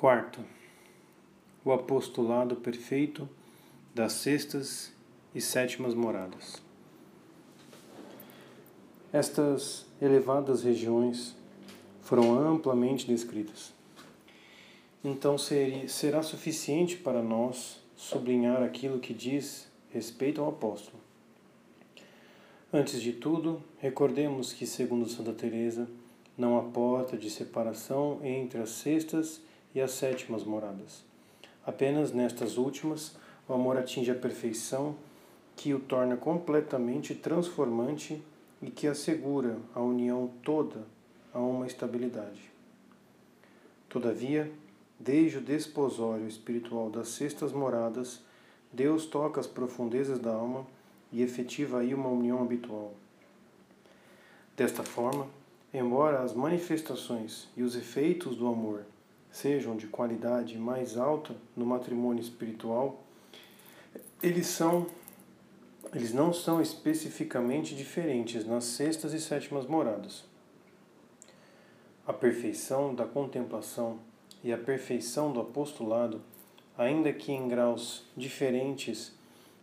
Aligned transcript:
Quarto, 0.00 0.42
o 1.62 1.70
apostolado 1.70 2.56
perfeito 2.56 3.28
das 3.94 4.14
sextas 4.14 4.94
e 5.34 5.42
sétimas 5.42 5.92
moradas. 5.92 6.62
Estas 9.12 9.84
elevadas 10.00 10.62
regiões 10.62 11.36
foram 12.00 12.32
amplamente 12.32 13.06
descritas. 13.06 13.74
Então 15.04 15.36
será 15.36 16.22
suficiente 16.22 16.96
para 16.96 17.22
nós 17.22 17.84
sublinhar 17.94 18.62
aquilo 18.62 19.00
que 19.00 19.12
diz 19.12 19.70
respeito 19.92 20.40
ao 20.40 20.48
apóstolo. 20.48 20.98
Antes 22.72 23.02
de 23.02 23.12
tudo, 23.12 23.62
recordemos 23.76 24.54
que, 24.54 24.66
segundo 24.66 25.06
Santa 25.06 25.34
Teresa, 25.34 25.86
não 26.38 26.56
há 26.56 26.62
porta 26.62 27.18
de 27.18 27.28
separação 27.28 28.18
entre 28.24 28.62
as 28.62 28.70
sextas 28.70 29.42
e 29.74 29.80
as 29.80 29.92
sétimas 29.92 30.44
moradas. 30.44 31.04
Apenas 31.64 32.12
nestas 32.12 32.56
últimas, 32.56 33.16
o 33.48 33.52
amor 33.52 33.76
atinge 33.76 34.10
a 34.10 34.14
perfeição 34.14 34.96
que 35.56 35.74
o 35.74 35.80
torna 35.80 36.16
completamente 36.16 37.14
transformante 37.14 38.22
e 38.62 38.70
que 38.70 38.86
assegura 38.86 39.58
a 39.74 39.80
união 39.80 40.30
toda 40.42 40.84
a 41.32 41.38
uma 41.38 41.66
estabilidade. 41.66 42.50
Todavia, 43.88 44.50
desde 44.98 45.38
o 45.38 45.40
desposório 45.40 46.26
espiritual 46.26 46.90
das 46.90 47.08
sextas 47.08 47.52
moradas, 47.52 48.20
Deus 48.72 49.06
toca 49.06 49.40
as 49.40 49.46
profundezas 49.46 50.18
da 50.18 50.32
alma 50.32 50.66
e 51.12 51.22
efetiva 51.22 51.80
aí 51.80 51.92
uma 51.92 52.08
união 52.08 52.40
habitual. 52.40 52.94
Desta 54.56 54.82
forma, 54.82 55.26
embora 55.74 56.20
as 56.22 56.34
manifestações 56.34 57.48
e 57.56 57.62
os 57.62 57.74
efeitos 57.74 58.36
do 58.36 58.46
amor 58.46 58.84
sejam 59.30 59.76
de 59.76 59.86
qualidade 59.86 60.58
mais 60.58 60.96
alta 60.96 61.34
no 61.56 61.64
matrimônio 61.64 62.20
espiritual, 62.20 63.02
eles 64.22 64.46
são 64.46 64.86
eles 65.92 66.12
não 66.12 66.32
são 66.32 66.60
especificamente 66.60 67.74
diferentes 67.74 68.46
nas 68.46 68.64
sextas 68.64 69.12
e 69.12 69.20
sétimas 69.20 69.66
moradas. 69.66 70.24
A 72.06 72.12
perfeição 72.12 72.94
da 72.94 73.04
contemplação 73.04 73.98
e 74.44 74.52
a 74.52 74.58
perfeição 74.58 75.32
do 75.32 75.40
apostolado, 75.40 76.20
ainda 76.78 77.12
que 77.12 77.32
em 77.32 77.48
graus 77.48 78.04
diferentes, 78.16 79.12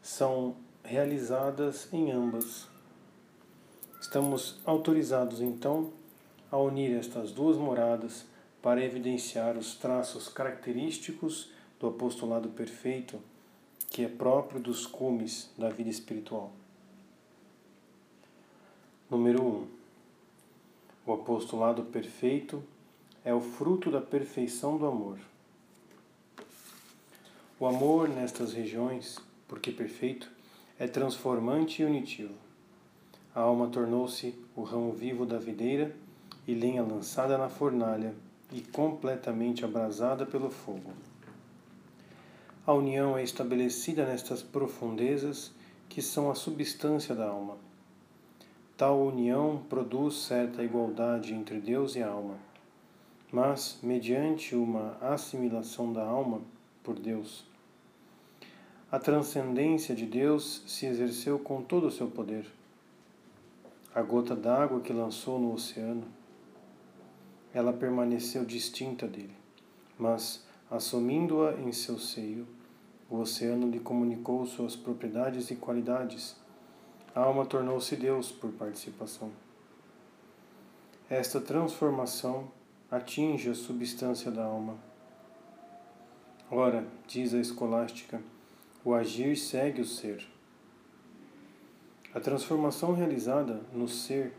são 0.02 0.56
realizadas 0.84 1.88
em 1.94 2.12
ambas. 2.12 2.68
Estamos 4.02 4.60
autorizados 4.66 5.42
então 5.42 5.94
a 6.52 6.58
unir 6.58 6.98
estas 6.98 7.32
duas 7.32 7.58
moradas 7.58 8.26
para 8.62 8.84
evidenciar 8.84 9.58
os 9.58 9.76
traços 9.76 10.28
característicos 10.28 11.52
do 11.80 11.88
apostolado 11.88 12.50
perfeito 12.50 13.20
que 13.90 14.04
é 14.04 14.08
próprio 14.08 14.60
dos 14.60 14.86
cumes 14.86 15.50
da 15.58 15.70
vida 15.70 15.90
espiritual. 15.90 16.52
Número 19.10 19.42
1. 19.42 19.46
Um, 19.46 19.68
o 21.06 21.14
apostolado 21.14 21.84
perfeito 21.84 22.62
é 23.24 23.34
o 23.34 23.40
fruto 23.40 23.90
da 23.90 24.02
perfeição 24.02 24.78
do 24.78 24.86
amor. 24.86 25.18
O 27.60 27.66
amor 27.66 28.10
nestas 28.10 28.54
regiões, 28.54 29.18
porque 29.48 29.72
perfeito, 29.72 30.30
é 30.78 30.88
transformante 30.88 31.82
e 31.82 31.86
unitivo. 31.86 32.36
A 33.34 33.42
alma 33.42 33.68
tornou-se 33.68 34.36
o 34.56 34.64
ramo 34.64 34.92
vivo 34.92 35.26
da 35.26 35.38
videira 35.38 35.96
e 36.46 36.54
lenha 36.54 36.84
lançada 36.84 37.38
na 37.38 37.50
fornalha 37.50 38.14
e 38.52 38.62
completamente 38.62 39.66
abrasada 39.66 40.26
pelo 40.26 40.50
fogo. 40.50 40.92
A 42.66 42.74
união 42.74 43.18
é 43.18 43.24
estabelecida 43.24 44.06
nestas 44.06 44.44
profundezas 44.44 45.52
que 45.88 46.02
são 46.02 46.30
a 46.30 46.36
substância 46.36 47.16
da 47.16 47.28
alma. 47.28 47.58
Tal 48.76 49.02
união 49.02 49.64
produz 49.70 50.16
certa 50.16 50.64
igualdade 50.64 51.34
entre 51.34 51.60
Deus 51.60 51.96
e 51.96 52.04
a 52.04 52.10
alma, 52.10 52.38
mas 53.32 53.80
mediante 53.82 54.56
uma 54.56 54.98
assimilação 55.02 55.92
da 55.92 56.04
alma 56.04 56.42
por 56.84 57.00
Deus. 57.00 57.46
A 58.92 59.00
transcendência 59.00 59.96
de 59.96 60.06
Deus 60.06 60.64
se 60.68 60.86
exerceu 60.86 61.40
com 61.40 61.62
todo 61.62 61.88
o 61.88 61.92
seu 61.92 62.08
poder. 62.08 62.46
A 63.94 64.02
gota 64.02 64.36
d'água 64.36 64.80
que 64.80 64.94
lançou 64.94 65.40
no 65.40 65.54
oceano, 65.54 66.04
ela 67.58 67.74
permaneceu 67.74 68.46
distinta 68.46 69.08
dele, 69.08 69.36
mas, 69.98 70.46
assumindo-a 70.70 71.54
em 71.54 71.72
seu 71.72 71.98
seio, 71.98 72.48
o 73.10 73.18
oceano 73.18 73.68
lhe 73.68 73.80
comunicou 73.80 74.46
suas 74.46 74.76
propriedades 74.76 75.50
e 75.50 75.56
qualidades. 75.56 76.36
A 77.16 77.22
alma 77.22 77.48
tornou-se 77.48 77.96
Deus 77.96 78.32
por 78.32 78.52
participação. 78.52 79.32
Esta 81.10 81.42
transformação 81.42 82.52
atinge 82.92 83.50
a 83.50 83.56
substância 83.56 84.30
da 84.30 84.46
alma. 84.46 84.78
Ora, 86.52 86.86
diz 87.08 87.34
a 87.34 87.40
escolástica, 87.40 88.22
o 88.86 88.94
agir 88.94 89.36
segue 89.36 89.82
o 89.82 89.86
ser. 89.86 90.24
A 92.14 92.20
transformação 92.20 92.94
realizada 92.94 93.62
no 93.74 93.88
ser 93.88 94.32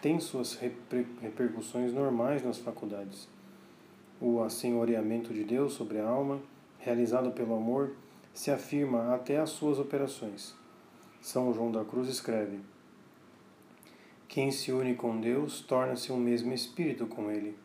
tem 0.00 0.20
suas 0.20 0.54
repercussões 0.54 1.92
normais 1.92 2.42
nas 2.44 2.58
faculdades. 2.58 3.28
O 4.20 4.42
assenhoreamento 4.42 5.32
de 5.32 5.44
Deus 5.44 5.72
sobre 5.74 5.98
a 5.98 6.08
alma, 6.08 6.40
realizado 6.78 7.30
pelo 7.32 7.54
amor, 7.54 7.92
se 8.32 8.50
afirma 8.50 9.14
até 9.14 9.38
as 9.38 9.50
suas 9.50 9.78
operações. 9.78 10.54
São 11.20 11.52
João 11.52 11.72
da 11.72 11.84
Cruz 11.84 12.08
escreve: 12.08 12.60
Quem 14.28 14.50
se 14.50 14.70
une 14.72 14.94
com 14.94 15.20
Deus 15.20 15.60
torna-se 15.60 16.12
um 16.12 16.18
mesmo 16.18 16.52
espírito 16.52 17.06
com 17.06 17.30
Ele. 17.30 17.56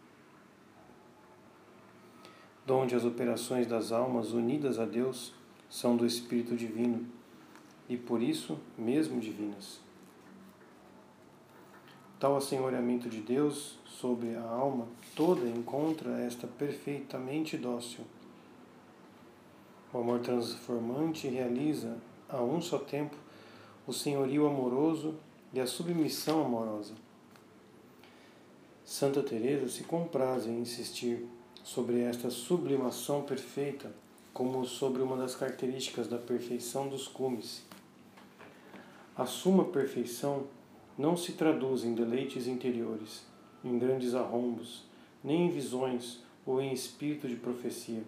Donde 2.65 2.95
as 2.95 3.03
operações 3.03 3.67
das 3.67 3.91
almas 3.91 4.31
unidas 4.31 4.79
a 4.79 4.85
Deus 4.85 5.33
são 5.69 5.95
do 5.95 6.05
Espírito 6.05 6.55
Divino 6.55 7.05
e 7.89 7.97
por 7.97 8.21
isso 8.21 8.57
mesmo 8.77 9.19
divinas. 9.19 9.81
Tal 12.21 12.37
assenhoreamento 12.37 13.09
de 13.09 13.19
Deus 13.19 13.79
sobre 13.85 14.35
a 14.35 14.43
alma 14.43 14.87
toda 15.13 15.45
encontra 15.49 16.21
esta 16.21 16.47
perfeitamente 16.47 17.57
dócil 17.57 18.05
o 19.93 19.97
amor 19.97 20.19
transformante 20.21 21.27
realiza 21.27 21.97
a 22.29 22.41
um 22.41 22.61
só 22.61 22.77
tempo 22.77 23.15
o 23.85 23.91
senhorio 23.91 24.47
amoroso 24.47 25.15
e 25.53 25.59
a 25.59 25.67
submissão 25.67 26.45
amorosa. 26.45 26.93
Santa 28.85 29.21
Teresa 29.21 29.67
se 29.67 29.83
compraz 29.83 30.47
em 30.47 30.59
insistir 30.59 31.27
sobre 31.63 32.01
esta 32.01 32.29
sublimação 32.29 33.23
perfeita 33.23 33.91
como 34.33 34.65
sobre 34.65 35.01
uma 35.01 35.17
das 35.17 35.35
características 35.35 36.07
da 36.07 36.17
perfeição 36.17 36.87
dos 36.87 37.07
cumes. 37.07 37.63
A 39.17 39.25
suma 39.25 39.65
perfeição 39.65 40.45
não 41.01 41.17
se 41.17 41.33
traduz 41.33 41.83
em 41.83 41.95
deleites 41.95 42.45
interiores, 42.45 43.25
em 43.65 43.75
grandes 43.79 44.13
arrombos, 44.13 44.85
nem 45.23 45.47
em 45.47 45.49
visões 45.49 46.23
ou 46.45 46.61
em 46.61 46.71
espírito 46.71 47.27
de 47.27 47.35
profecia. 47.35 48.03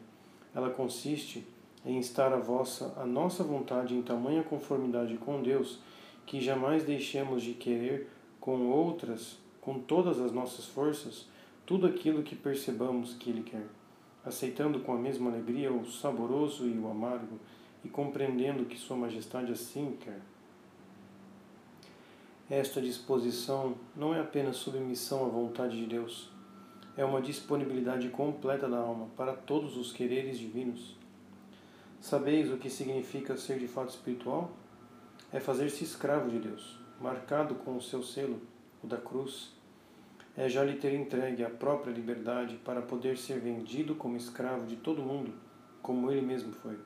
Ela 0.54 0.70
consiste 0.70 1.44
em 1.84 1.98
estar 1.98 2.32
a 2.32 2.38
vossa, 2.38 2.94
a 2.96 3.04
nossa 3.04 3.44
vontade 3.44 3.96
em 3.96 4.04
tamanha 4.04 4.44
conformidade 4.44 5.18
com 5.18 5.42
Deus, 5.42 5.80
que 6.28 6.40
jamais 6.40 6.84
deixemos 6.84 7.42
de 7.42 7.54
querer 7.54 8.10
com 8.40 8.70
outras, 8.70 9.40
com 9.60 9.80
todas 9.80 10.20
as 10.20 10.32
nossas 10.32 10.66
forças, 10.66 11.28
tudo 11.66 11.88
aquilo 11.88 12.22
que 12.22 12.36
percebamos 12.36 13.16
que 13.16 13.32
Ele 13.32 13.42
quer, 13.42 13.66
aceitando 14.24 14.82
com 14.82 14.94
a 14.94 15.00
mesma 15.00 15.32
alegria 15.32 15.74
o 15.74 15.84
saboroso 15.84 16.68
e 16.68 16.78
o 16.78 16.88
amargo, 16.88 17.40
e 17.84 17.90
compreendendo 17.90 18.66
que 18.66 18.78
Sua 18.78 18.96
Majestade 18.96 19.52
assim 19.52 19.98
quer. 20.00 20.22
Esta 22.50 22.82
disposição 22.82 23.76
não 23.96 24.14
é 24.14 24.20
apenas 24.20 24.58
submissão 24.58 25.26
à 25.26 25.30
vontade 25.30 25.78
de 25.78 25.86
Deus, 25.86 26.30
é 26.96 27.04
uma 27.04 27.22
disponibilidade 27.22 28.10
completa 28.10 28.68
da 28.68 28.78
alma 28.78 29.08
para 29.18 29.34
todos 29.34 29.78
os 29.78 29.92
quereres 29.92 30.38
divinos 30.38 30.96
Sabeis 32.04 32.52
o 32.52 32.58
que 32.58 32.70
significa 32.70 33.38
ser 33.38 33.58
de 33.58 33.66
fato 33.66 33.92
espiritual? 33.92 34.52
É 35.32 35.40
fazer-se 35.40 35.86
escravo 35.86 36.30
de 36.30 36.38
Deus, 36.38 36.78
marcado 37.00 37.56
com 37.56 37.78
o 37.78 37.82
seu 37.82 38.04
selo, 38.04 38.42
o 38.84 38.88
da 38.88 38.98
cruz. 38.98 39.54
É 40.36 40.50
já 40.50 40.66
lhe 40.66 40.76
ter 40.76 40.94
entregue 40.94 41.46
a 41.46 41.50
própria 41.50 41.94
liberdade 41.94 42.58
para 42.58 42.82
poder 42.82 43.18
ser 43.18 43.40
vendido 43.40 43.96
como 43.96 44.18
escravo 44.18 44.68
de 44.68 44.76
todo 44.76 45.02
mundo, 45.02 45.34
como 45.82 46.12
ele 46.12 46.22
mesmo 46.22 46.52
foi. 46.52 46.78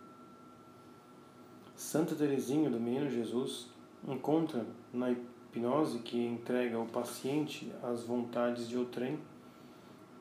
Santa 1.76 2.14
Teresinha 2.14 2.70
do 2.70 2.80
Menino 2.80 3.10
Jesus 3.10 3.72
encontra 4.08 4.68
na 4.94 5.16
hipnose 5.58 6.00
que 6.00 6.18
entrega 6.18 6.78
o 6.80 6.86
paciente 6.86 7.72
às 7.82 8.04
vontades 8.04 8.70
de 8.70 8.78
outrem 8.78 9.20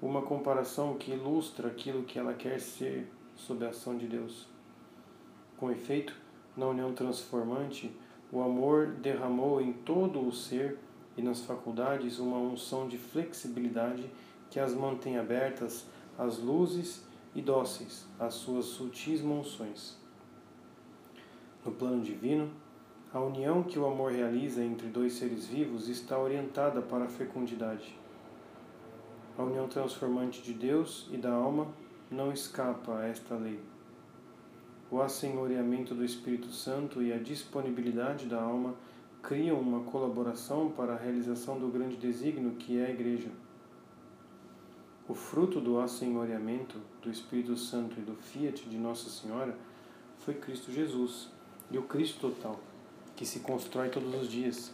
uma 0.01 0.23
comparação 0.23 0.95
que 0.95 1.13
ilustra 1.13 1.69
aquilo 1.69 2.05
que 2.05 2.19
ela 2.19 2.33
quer 2.33 2.59
ser 2.59 3.11
sob 3.35 3.65
a 3.65 3.69
ação 3.69 3.97
de 3.97 4.07
Deus. 4.07 4.47
Com 5.59 5.71
efeito, 5.71 6.15
na 6.57 6.67
união 6.67 6.93
transformante, 6.93 7.95
o 8.33 8.43
amor 8.43 8.89
derramou 8.89 9.61
em 9.61 9.73
todo 9.73 10.27
o 10.27 10.33
ser 10.33 10.79
e 11.17 11.23
nas 11.23 11.43
faculdades 11.43 12.19
uma 12.19 12.39
unção 12.39 12.89
de 12.89 12.99
flexibilidade 12.99 14.11
que 14.51 14.61
as 14.61 14.75
mantém 14.75 15.19
abertas 15.19 15.87
às 16.19 16.39
luzes 16.39 17.05
e 17.35 17.43
dóceis 17.43 18.07
às 18.19 18.35
suas 18.35 18.67
sutis 18.67 19.21
monções. 19.21 19.99
No 21.65 21.73
plano 21.73 22.03
divino, 22.03 22.51
a 23.17 23.21
união 23.21 23.63
que 23.63 23.79
o 23.79 23.87
amor 23.87 24.13
realiza 24.13 24.63
entre 24.63 24.89
dois 24.89 25.15
seres 25.15 25.47
vivos 25.47 25.89
está 25.89 26.19
orientada 26.19 26.83
para 26.83 27.07
a 27.07 27.09
fecundidade. 27.09 27.99
A 29.39 29.43
união 29.43 29.67
transformante 29.67 30.43
de 30.43 30.53
Deus 30.53 31.09
e 31.11 31.17
da 31.17 31.33
alma 31.33 31.67
não 32.11 32.31
escapa 32.31 32.99
a 32.99 33.07
esta 33.07 33.35
lei. 33.35 33.59
O 34.91 35.01
assenhoreamento 35.01 35.95
do 35.95 36.05
Espírito 36.05 36.49
Santo 36.49 37.03
e 37.03 37.11
a 37.11 37.17
disponibilidade 37.17 38.27
da 38.27 38.43
alma 38.43 38.75
criam 39.23 39.59
uma 39.59 39.81
colaboração 39.91 40.71
para 40.71 40.93
a 40.93 40.99
realização 40.99 41.59
do 41.59 41.69
grande 41.69 41.97
desígnio 41.97 42.57
que 42.57 42.79
é 42.79 42.85
a 42.85 42.91
Igreja. 42.91 43.31
O 45.09 45.15
fruto 45.15 45.59
do 45.59 45.81
assenhoreamento 45.81 46.79
do 47.01 47.11
Espírito 47.11 47.57
Santo 47.57 47.99
e 47.99 48.03
do 48.03 48.15
fiat 48.15 48.69
de 48.69 48.77
Nossa 48.77 49.09
Senhora 49.09 49.57
foi 50.19 50.35
Cristo 50.35 50.71
Jesus 50.71 51.31
e 51.71 51.79
o 51.79 51.83
Cristo 51.85 52.21
total, 52.21 52.61
que 53.17 53.25
se 53.25 53.41
constrói 53.41 53.89
todos 53.89 54.15
os 54.15 54.31
dias. 54.31 54.71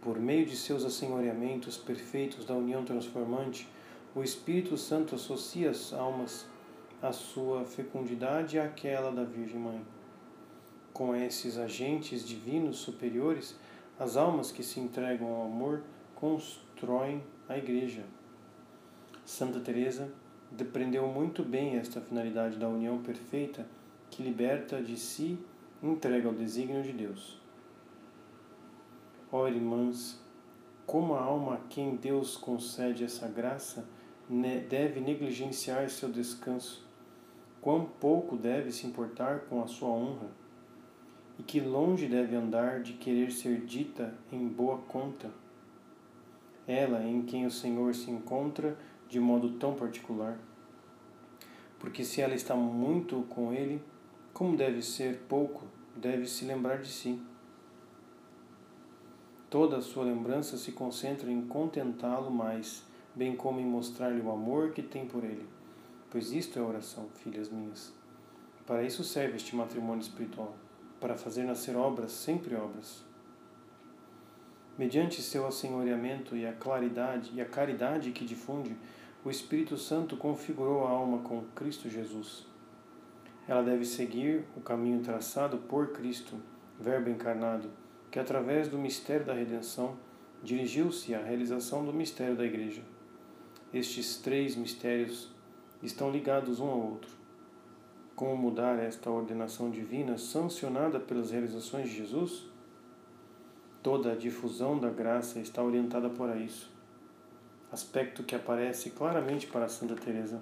Por 0.00 0.18
meio 0.18 0.46
de 0.46 0.56
seus 0.56 0.82
assenhoreamentos 0.84 1.76
perfeitos 1.76 2.46
da 2.46 2.54
união 2.54 2.84
transformante, 2.84 3.68
o 4.14 4.22
Espírito 4.24 4.76
Santo 4.78 5.14
associa 5.14 5.70
as 5.70 5.92
almas 5.92 6.46
à 7.02 7.12
sua 7.12 7.64
fecundidade 7.64 8.58
àquela 8.58 9.12
da 9.12 9.22
Virgem 9.22 9.60
Mãe. 9.60 9.84
Com 10.92 11.14
esses 11.14 11.58
agentes 11.58 12.26
divinos 12.26 12.78
superiores, 12.78 13.54
as 13.98 14.16
almas 14.16 14.50
que 14.50 14.62
se 14.62 14.80
entregam 14.80 15.28
ao 15.28 15.44
amor 15.44 15.82
constroem 16.14 17.22
a 17.48 17.56
Igreja. 17.58 18.04
Santa 19.24 19.60
Teresa 19.60 20.10
depreendeu 20.50 21.06
muito 21.06 21.44
bem 21.44 21.76
esta 21.76 22.00
finalidade 22.00 22.56
da 22.56 22.68
união 22.68 23.02
perfeita 23.02 23.66
que 24.10 24.22
liberta 24.22 24.82
de 24.82 24.96
si 24.96 25.38
entrega 25.82 26.28
ao 26.28 26.34
desígnio 26.34 26.82
de 26.82 26.92
Deus. 26.92 27.40
Ó 29.32 29.46
irmãs, 29.46 30.20
como 30.86 31.14
a 31.14 31.22
alma 31.22 31.54
a 31.54 31.68
quem 31.68 31.96
Deus 31.96 32.36
concede 32.36 33.04
essa 33.04 33.28
graça 33.28 33.88
deve 34.68 35.00
negligenciar 35.00 35.88
seu 35.90 36.08
descanso, 36.08 36.86
quão 37.60 37.84
pouco 37.84 38.36
deve 38.36 38.70
se 38.70 38.86
importar 38.86 39.40
com 39.40 39.62
a 39.62 39.66
sua 39.66 39.88
honra, 39.88 40.28
e 41.38 41.42
que 41.42 41.58
longe 41.58 42.06
deve 42.06 42.36
andar 42.36 42.80
de 42.80 42.92
querer 42.92 43.32
ser 43.32 43.60
dita 43.64 44.14
em 44.30 44.46
boa 44.46 44.78
conta. 44.78 45.30
Ela 46.66 47.02
em 47.02 47.22
quem 47.22 47.46
o 47.46 47.50
Senhor 47.50 47.94
se 47.94 48.10
encontra 48.10 48.76
de 49.08 49.18
modo 49.18 49.58
tão 49.58 49.74
particular. 49.74 50.38
Porque 51.78 52.04
se 52.04 52.20
ela 52.20 52.34
está 52.34 52.54
muito 52.54 53.22
com 53.30 53.52
Ele, 53.52 53.82
como 54.40 54.56
deve 54.56 54.80
ser 54.80 55.18
pouco, 55.28 55.66
deve 55.94 56.26
se 56.26 56.46
lembrar 56.46 56.78
de 56.78 56.88
si. 56.88 57.20
Toda 59.50 59.76
a 59.76 59.82
sua 59.82 60.04
lembrança 60.04 60.56
se 60.56 60.72
concentra 60.72 61.30
em 61.30 61.42
contentá-lo 61.42 62.30
mais, 62.30 62.82
bem 63.14 63.36
como 63.36 63.60
em 63.60 63.66
mostrar-lhe 63.66 64.22
o 64.22 64.30
amor 64.30 64.72
que 64.72 64.82
tem 64.82 65.04
por 65.04 65.24
ele. 65.24 65.46
Pois 66.08 66.32
isto 66.32 66.58
é 66.58 66.62
oração, 66.62 67.10
filhas 67.16 67.50
minhas. 67.50 67.92
Para 68.64 68.82
isso 68.82 69.04
serve 69.04 69.36
este 69.36 69.54
matrimônio 69.54 70.00
espiritual, 70.00 70.56
para 70.98 71.18
fazer 71.18 71.44
nascer 71.44 71.76
obras, 71.76 72.10
sempre 72.10 72.54
obras. 72.54 73.04
Mediante 74.78 75.20
seu 75.20 75.46
assenhoreamento 75.46 76.34
e 76.34 76.46
a 76.46 76.54
claridade 76.54 77.30
e 77.34 77.42
a 77.42 77.44
caridade 77.44 78.10
que 78.10 78.24
difunde, 78.24 78.74
o 79.22 79.28
Espírito 79.28 79.76
Santo 79.76 80.16
configurou 80.16 80.86
a 80.86 80.90
alma 80.92 81.18
com 81.18 81.44
Cristo 81.54 81.90
Jesus 81.90 82.48
ela 83.50 83.64
deve 83.64 83.84
seguir 83.84 84.44
o 84.56 84.60
caminho 84.60 85.02
traçado 85.02 85.58
por 85.58 85.88
Cristo, 85.88 86.36
Verbo 86.78 87.10
encarnado, 87.10 87.68
que 88.08 88.20
através 88.20 88.68
do 88.68 88.78
mistério 88.78 89.26
da 89.26 89.34
redenção 89.34 89.96
dirigiu-se 90.40 91.16
à 91.16 91.20
realização 91.20 91.84
do 91.84 91.92
mistério 91.92 92.36
da 92.36 92.44
Igreja. 92.44 92.82
Estes 93.74 94.18
três 94.18 94.54
mistérios 94.54 95.34
estão 95.82 96.12
ligados 96.12 96.60
um 96.60 96.68
ao 96.68 96.78
outro. 96.78 97.10
Como 98.14 98.36
mudar 98.36 98.78
esta 98.78 99.10
ordenação 99.10 99.68
divina 99.68 100.16
sancionada 100.16 101.00
pelas 101.00 101.32
realizações 101.32 101.88
de 101.88 101.96
Jesus? 101.96 102.46
Toda 103.82 104.12
a 104.12 104.16
difusão 104.16 104.78
da 104.78 104.90
graça 104.90 105.40
está 105.40 105.60
orientada 105.60 106.08
por 106.08 106.36
isso, 106.36 106.70
aspecto 107.72 108.22
que 108.22 108.36
aparece 108.36 108.90
claramente 108.90 109.48
para 109.48 109.68
Santa 109.68 109.96
Teresa. 109.96 110.40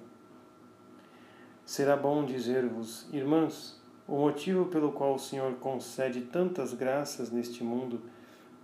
Será 1.69 1.95
bom 1.95 2.25
dizer-vos, 2.25 3.07
irmãs, 3.13 3.79
o 4.07 4.17
motivo 4.17 4.65
pelo 4.65 4.91
qual 4.91 5.13
o 5.13 5.19
Senhor 5.19 5.53
concede 5.57 6.21
tantas 6.21 6.73
graças 6.73 7.29
neste 7.29 7.63
mundo, 7.63 8.01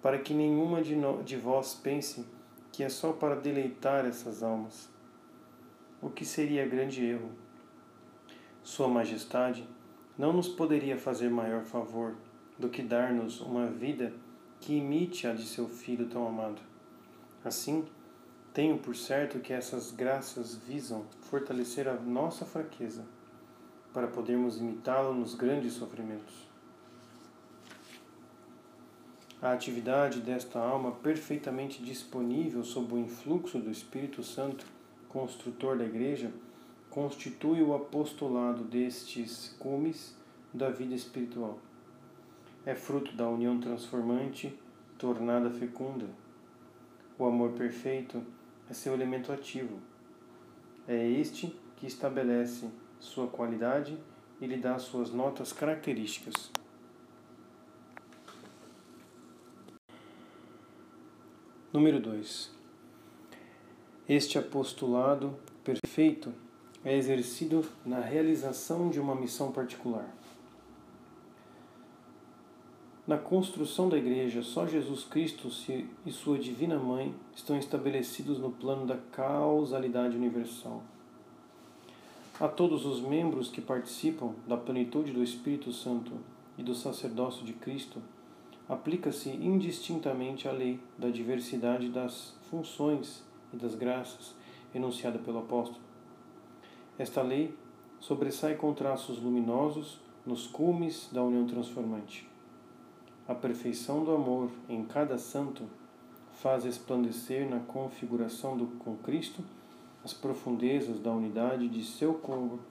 para 0.01 0.17
que 0.17 0.33
nenhuma 0.33 0.81
de, 0.81 0.95
no, 0.95 1.21
de 1.21 1.37
vós 1.37 1.75
pense 1.75 2.25
que 2.71 2.83
é 2.83 2.89
só 2.89 3.13
para 3.13 3.35
deleitar 3.35 4.07
essas 4.07 4.41
almas. 4.41 4.89
O 6.01 6.09
que 6.09 6.25
seria 6.25 6.67
grande 6.67 7.05
erro? 7.05 7.29
Sua 8.63 8.87
Majestade 8.87 9.69
não 10.17 10.33
nos 10.33 10.47
poderia 10.47 10.97
fazer 10.97 11.29
maior 11.29 11.63
favor 11.63 12.15
do 12.57 12.69
que 12.69 12.81
dar-nos 12.81 13.39
uma 13.39 13.67
vida 13.67 14.13
que 14.59 14.77
imite 14.77 15.27
a 15.27 15.33
de 15.33 15.45
seu 15.45 15.67
Filho 15.67 16.07
tão 16.07 16.27
amado. 16.27 16.59
Assim, 17.43 17.85
tenho 18.55 18.77
por 18.77 18.95
certo 18.95 19.39
que 19.39 19.51
essas 19.51 19.91
graças 19.91 20.55
visam 20.55 21.05
fortalecer 21.23 21.89
a 21.89 21.93
nossa 21.95 22.45
fraqueza, 22.45 23.05
para 23.93 24.07
podermos 24.07 24.61
imitá-lo 24.61 25.13
nos 25.13 25.35
grandes 25.35 25.73
sofrimentos. 25.73 26.33
A 29.41 29.51
atividade 29.51 30.21
desta 30.21 30.57
alma 30.57 30.93
perfeitamente 30.93 31.83
disponível 31.83 32.63
sob 32.63 32.93
o 32.93 32.97
influxo 32.97 33.59
do 33.59 33.69
Espírito 33.69 34.23
Santo, 34.23 34.65
construtor 35.09 35.77
da 35.77 35.83
Igreja, 35.83 36.31
constitui 36.89 37.61
o 37.61 37.75
apostolado 37.75 38.63
destes 38.63 39.53
cumes 39.59 40.15
da 40.53 40.69
vida 40.69 40.95
espiritual. 40.95 41.59
É 42.65 42.73
fruto 42.73 43.13
da 43.17 43.27
união 43.27 43.59
transformante, 43.59 44.57
tornada 44.97 45.49
fecunda. 45.49 46.05
O 47.19 47.25
amor 47.25 47.51
perfeito 47.51 48.23
é 48.69 48.73
seu 48.73 48.93
elemento 48.93 49.31
ativo. 49.31 49.79
É 50.87 51.07
este 51.07 51.55
que 51.75 51.87
estabelece 51.87 52.69
sua 52.99 53.27
qualidade 53.27 53.97
e 54.39 54.47
lhe 54.47 54.57
dá 54.57 54.77
suas 54.79 55.11
notas 55.11 55.51
características. 55.53 56.51
Número 61.71 61.99
2. 61.99 62.51
Este 64.07 64.37
apostolado 64.37 65.37
perfeito 65.63 66.33
é 66.83 66.95
exercido 66.95 67.65
na 67.85 67.99
realização 67.99 68.89
de 68.89 68.99
uma 68.99 69.15
missão 69.15 69.51
particular. 69.51 70.07
Na 73.07 73.19
construção 73.19 73.87
da 73.87 73.99
Igreja, 73.99 74.41
só 74.41 74.65
Jesus 74.65 75.03
Cristo 75.03 75.47
e 76.03 76.11
sua 76.11 76.39
Divina 76.39 76.79
Mãe 76.79 77.13
estão 77.35 77.55
estabelecidos 77.55 78.39
no 78.39 78.49
plano 78.49 78.87
da 78.87 78.97
causalidade 78.97 80.17
universal. 80.17 80.81
A 82.39 82.47
todos 82.47 82.83
os 82.83 83.01
membros 83.01 83.47
que 83.47 83.61
participam 83.61 84.33
da 84.47 84.57
plenitude 84.57 85.11
do 85.11 85.21
Espírito 85.21 85.71
Santo 85.71 86.13
e 86.57 86.63
do 86.63 86.73
sacerdócio 86.73 87.45
de 87.45 87.53
Cristo, 87.53 88.01
aplica-se 88.67 89.29
indistintamente 89.29 90.47
a 90.47 90.51
lei 90.51 90.79
da 90.97 91.11
diversidade 91.11 91.89
das 91.89 92.33
funções 92.49 93.23
e 93.53 93.55
das 93.55 93.75
graças 93.75 94.33
enunciada 94.73 95.19
pelo 95.19 95.37
apóstolo. 95.37 95.83
Esta 96.97 97.21
lei 97.21 97.53
sobressai 97.99 98.55
com 98.55 98.73
traços 98.73 99.21
luminosos 99.21 99.99
nos 100.25 100.47
cumes 100.47 101.07
da 101.13 101.21
união 101.21 101.45
transformante 101.45 102.33
a 103.27 103.33
perfeição 103.33 104.03
do 104.03 104.13
amor 104.13 104.51
em 104.69 104.83
cada 104.83 105.17
santo 105.17 105.63
faz 106.33 106.63
resplandecer 106.63 107.49
na 107.49 107.59
configuração 107.59 108.55
do, 108.55 108.67
com 108.77 108.95
Cristo 108.97 109.43
as 110.03 110.13
profundezas 110.13 110.99
da 110.99 111.11
unidade 111.11 111.67
de 111.67 111.83
seu 111.83 112.13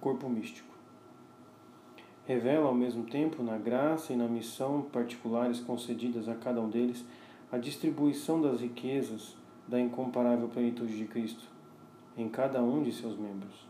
corpo 0.01 0.29
místico. 0.29 0.73
Revela 2.25 2.69
ao 2.69 2.75
mesmo 2.75 3.05
tempo, 3.05 3.43
na 3.43 3.59
graça 3.59 4.13
e 4.13 4.17
na 4.17 4.29
missão 4.29 4.83
particulares 4.83 5.59
concedidas 5.59 6.29
a 6.29 6.35
cada 6.37 6.61
um 6.61 6.71
deles, 6.71 7.05
a 7.51 7.59
distribuição 7.59 8.41
das 8.41 8.61
riquezas 8.61 9.37
da 9.67 9.81
incomparável 9.81 10.49
plenitude 10.49 10.97
de 10.97 11.05
Cristo, 11.07 11.45
em 12.17 12.29
cada 12.29 12.63
um 12.63 12.83
de 12.83 12.93
seus 12.93 13.19
membros. 13.19 13.67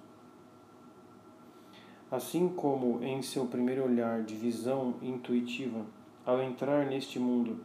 Assim 2.11 2.49
como 2.49 3.03
em 3.03 3.23
seu 3.23 3.47
primeiro 3.47 3.85
olhar 3.85 4.23
de 4.23 4.35
visão 4.35 4.95
intuitiva, 5.01 5.85
ao 6.25 6.43
entrar 6.43 6.87
neste 6.87 7.19
mundo, 7.19 7.61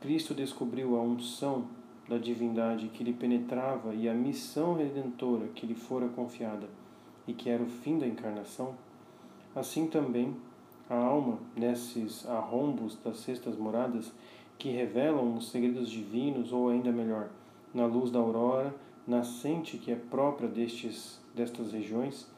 Cristo 0.00 0.34
descobriu 0.34 0.96
a 0.96 1.02
unção 1.02 1.66
da 2.08 2.18
divindade 2.18 2.88
que 2.88 3.04
lhe 3.04 3.12
penetrava 3.12 3.94
e 3.94 4.08
a 4.08 4.14
missão 4.14 4.74
redentora 4.74 5.46
que 5.48 5.66
lhe 5.66 5.74
fora 5.74 6.08
confiada, 6.08 6.68
e 7.26 7.32
que 7.32 7.48
era 7.48 7.62
o 7.62 7.68
fim 7.68 7.98
da 7.98 8.06
encarnação, 8.06 8.74
assim 9.54 9.86
também 9.86 10.36
a 10.88 10.96
alma, 10.96 11.38
nesses 11.54 12.28
arrombos 12.28 12.98
das 13.04 13.18
sextas 13.18 13.56
moradas, 13.56 14.12
que 14.58 14.70
revelam 14.70 15.36
os 15.36 15.50
segredos 15.50 15.88
divinos, 15.88 16.52
ou 16.52 16.68
ainda 16.68 16.90
melhor, 16.90 17.30
na 17.72 17.86
luz 17.86 18.10
da 18.10 18.18
aurora 18.18 18.74
nascente 19.06 19.78
que 19.78 19.90
é 19.90 19.96
própria 19.96 20.48
destes, 20.48 21.20
destas 21.34 21.72
regiões, 21.72 22.28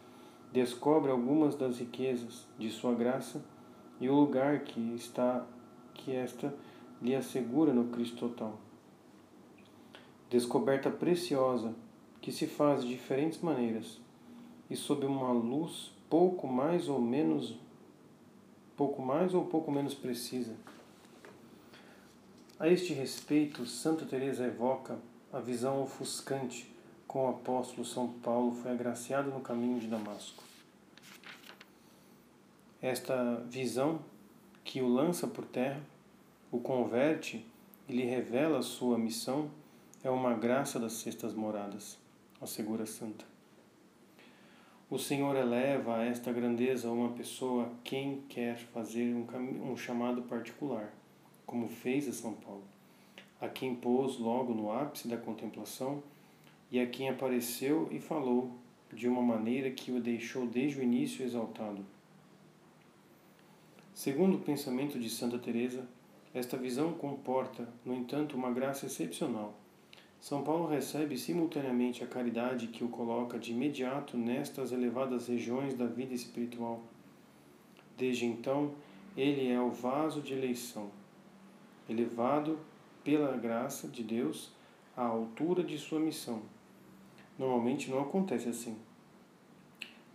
descobre 0.53 1.11
algumas 1.11 1.55
das 1.55 1.79
riquezas 1.79 2.47
de 2.59 2.71
sua 2.71 2.95
graça 2.95 3.43
e 4.01 4.09
o 4.09 4.15
lugar 4.15 4.61
que 4.61 4.81
está 4.95 5.45
que 6.05 6.15
esta 6.15 6.55
lhe 7.01 7.15
assegura 7.15 7.73
no 7.73 7.89
Cristo 7.89 8.29
total. 8.29 8.59
Descoberta 10.31 10.91
preciosa 10.91 11.75
que 12.21 12.31
se 12.31 12.47
faz 12.47 12.83
de 12.83 12.89
diferentes 12.89 13.41
maneiras 13.41 14.01
e 14.71 14.77
sob 14.77 15.05
uma 15.05 15.33
luz 15.33 15.93
pouco 16.09 16.47
mais 16.47 16.89
ou 16.89 17.01
menos 17.01 17.57
pouco 18.77 19.03
mais 19.03 19.35
ou 19.35 19.45
pouco 19.45 19.71
menos 19.71 19.95
precisa. 19.95 20.55
A 22.59 22.69
este 22.69 22.93
respeito, 22.93 23.67
Santa 23.67 24.05
Teresa 24.05 24.45
evoca 24.45 24.99
a 25.33 25.41
visão 25.41 25.83
ofuscante 25.83 26.73
com 27.07 27.27
o 27.27 27.31
apóstolo 27.31 27.85
São 27.85 28.09
Paulo 28.09 28.53
foi 28.53 28.71
agraciado 28.71 29.31
no 29.31 29.41
caminho 29.41 29.79
de 29.79 29.87
Damasco. 29.87 30.43
Esta 32.81 33.35
visão 33.49 34.01
que 34.65 34.81
o 34.81 34.89
lança 34.89 35.27
por 35.27 35.45
terra, 35.45 35.81
o 36.53 36.61
converte 36.61 37.47
e 37.89 37.95
lhe 37.95 38.05
revela 38.05 38.59
a 38.59 38.63
sua 38.63 38.99
missão 38.99 39.51
é 40.05 40.11
uma 40.11 40.35
graça 40.35 40.79
das 40.79 40.93
sextas 40.93 41.33
moradas, 41.33 41.99
assegura 42.43 42.85
Santa. 42.85 43.25
O 44.91 44.99
Senhor 44.99 45.35
eleva 45.35 45.97
a 45.97 46.05
esta 46.05 46.31
grandeza 46.31 46.91
uma 46.91 47.13
pessoa 47.13 47.73
quem 47.83 48.21
quer 48.29 48.59
fazer 48.59 49.15
um, 49.15 49.73
um 49.73 49.77
chamado 49.79 50.21
particular, 50.25 50.93
como 51.47 51.67
fez 51.67 52.07
a 52.07 52.13
São 52.13 52.35
Paulo, 52.35 52.65
a 53.41 53.49
quem 53.49 53.75
pôs 53.75 54.19
logo 54.19 54.53
no 54.53 54.71
ápice 54.71 55.09
da 55.09 55.17
contemplação 55.17 56.03
e 56.71 56.79
a 56.79 56.87
quem 56.87 57.09
apareceu 57.09 57.89
e 57.91 57.99
falou 57.99 58.51
de 58.93 59.09
uma 59.09 59.23
maneira 59.23 59.71
que 59.71 59.91
o 59.91 59.99
deixou 59.99 60.47
desde 60.47 60.81
o 60.81 60.83
início 60.83 61.25
exaltado. 61.25 61.83
Segundo 63.95 64.37
o 64.37 64.41
pensamento 64.41 64.99
de 64.99 65.09
Santa 65.09 65.39
Teresa, 65.39 65.89
esta 66.35 66.57
visão 66.57 66.93
comporta, 66.93 67.69
no 67.85 67.95
entanto, 67.95 68.37
uma 68.37 68.51
graça 68.51 68.87
excepcional. 68.87 69.55
São 70.21 70.43
Paulo 70.43 70.69
recebe 70.69 71.19
simultaneamente 71.19 72.05
a 72.05 72.07
caridade 72.07 72.69
que 72.69 72.85
o 72.85 72.89
coloca 72.89 73.39
de 73.39 73.53
imediato 73.53 74.17
nestas 74.17 74.73
elevadas 74.73 75.27
regiões 75.27 75.75
da 75.75 75.87
vida 75.87 76.15
espiritual. 76.15 76.81
Desde 77.99 78.25
então, 78.25 78.73
ele 79.17 79.51
é 79.51 79.61
o 79.61 79.71
vaso 79.71 80.21
de 80.21 80.33
eleição, 80.33 80.91
elevado 81.89 82.59
pela 83.03 83.37
graça 83.37 83.89
de 83.89 84.03
Deus 84.03 84.53
à 84.97 85.05
altura 85.05 85.63
de 85.63 85.77
sua 85.77 85.99
missão 85.99 86.43
Normalmente 87.39 87.91
não 87.91 88.01
acontece 88.01 88.49
assim. 88.49 88.77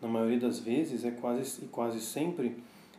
Na 0.01 0.07
maioria 0.07 0.39
das 0.39 0.59
vezes, 0.59 1.03
é 1.03 1.11
quase 1.11 1.65
e 1.65 1.67
quase 1.67 1.99
sempre, 1.99 2.55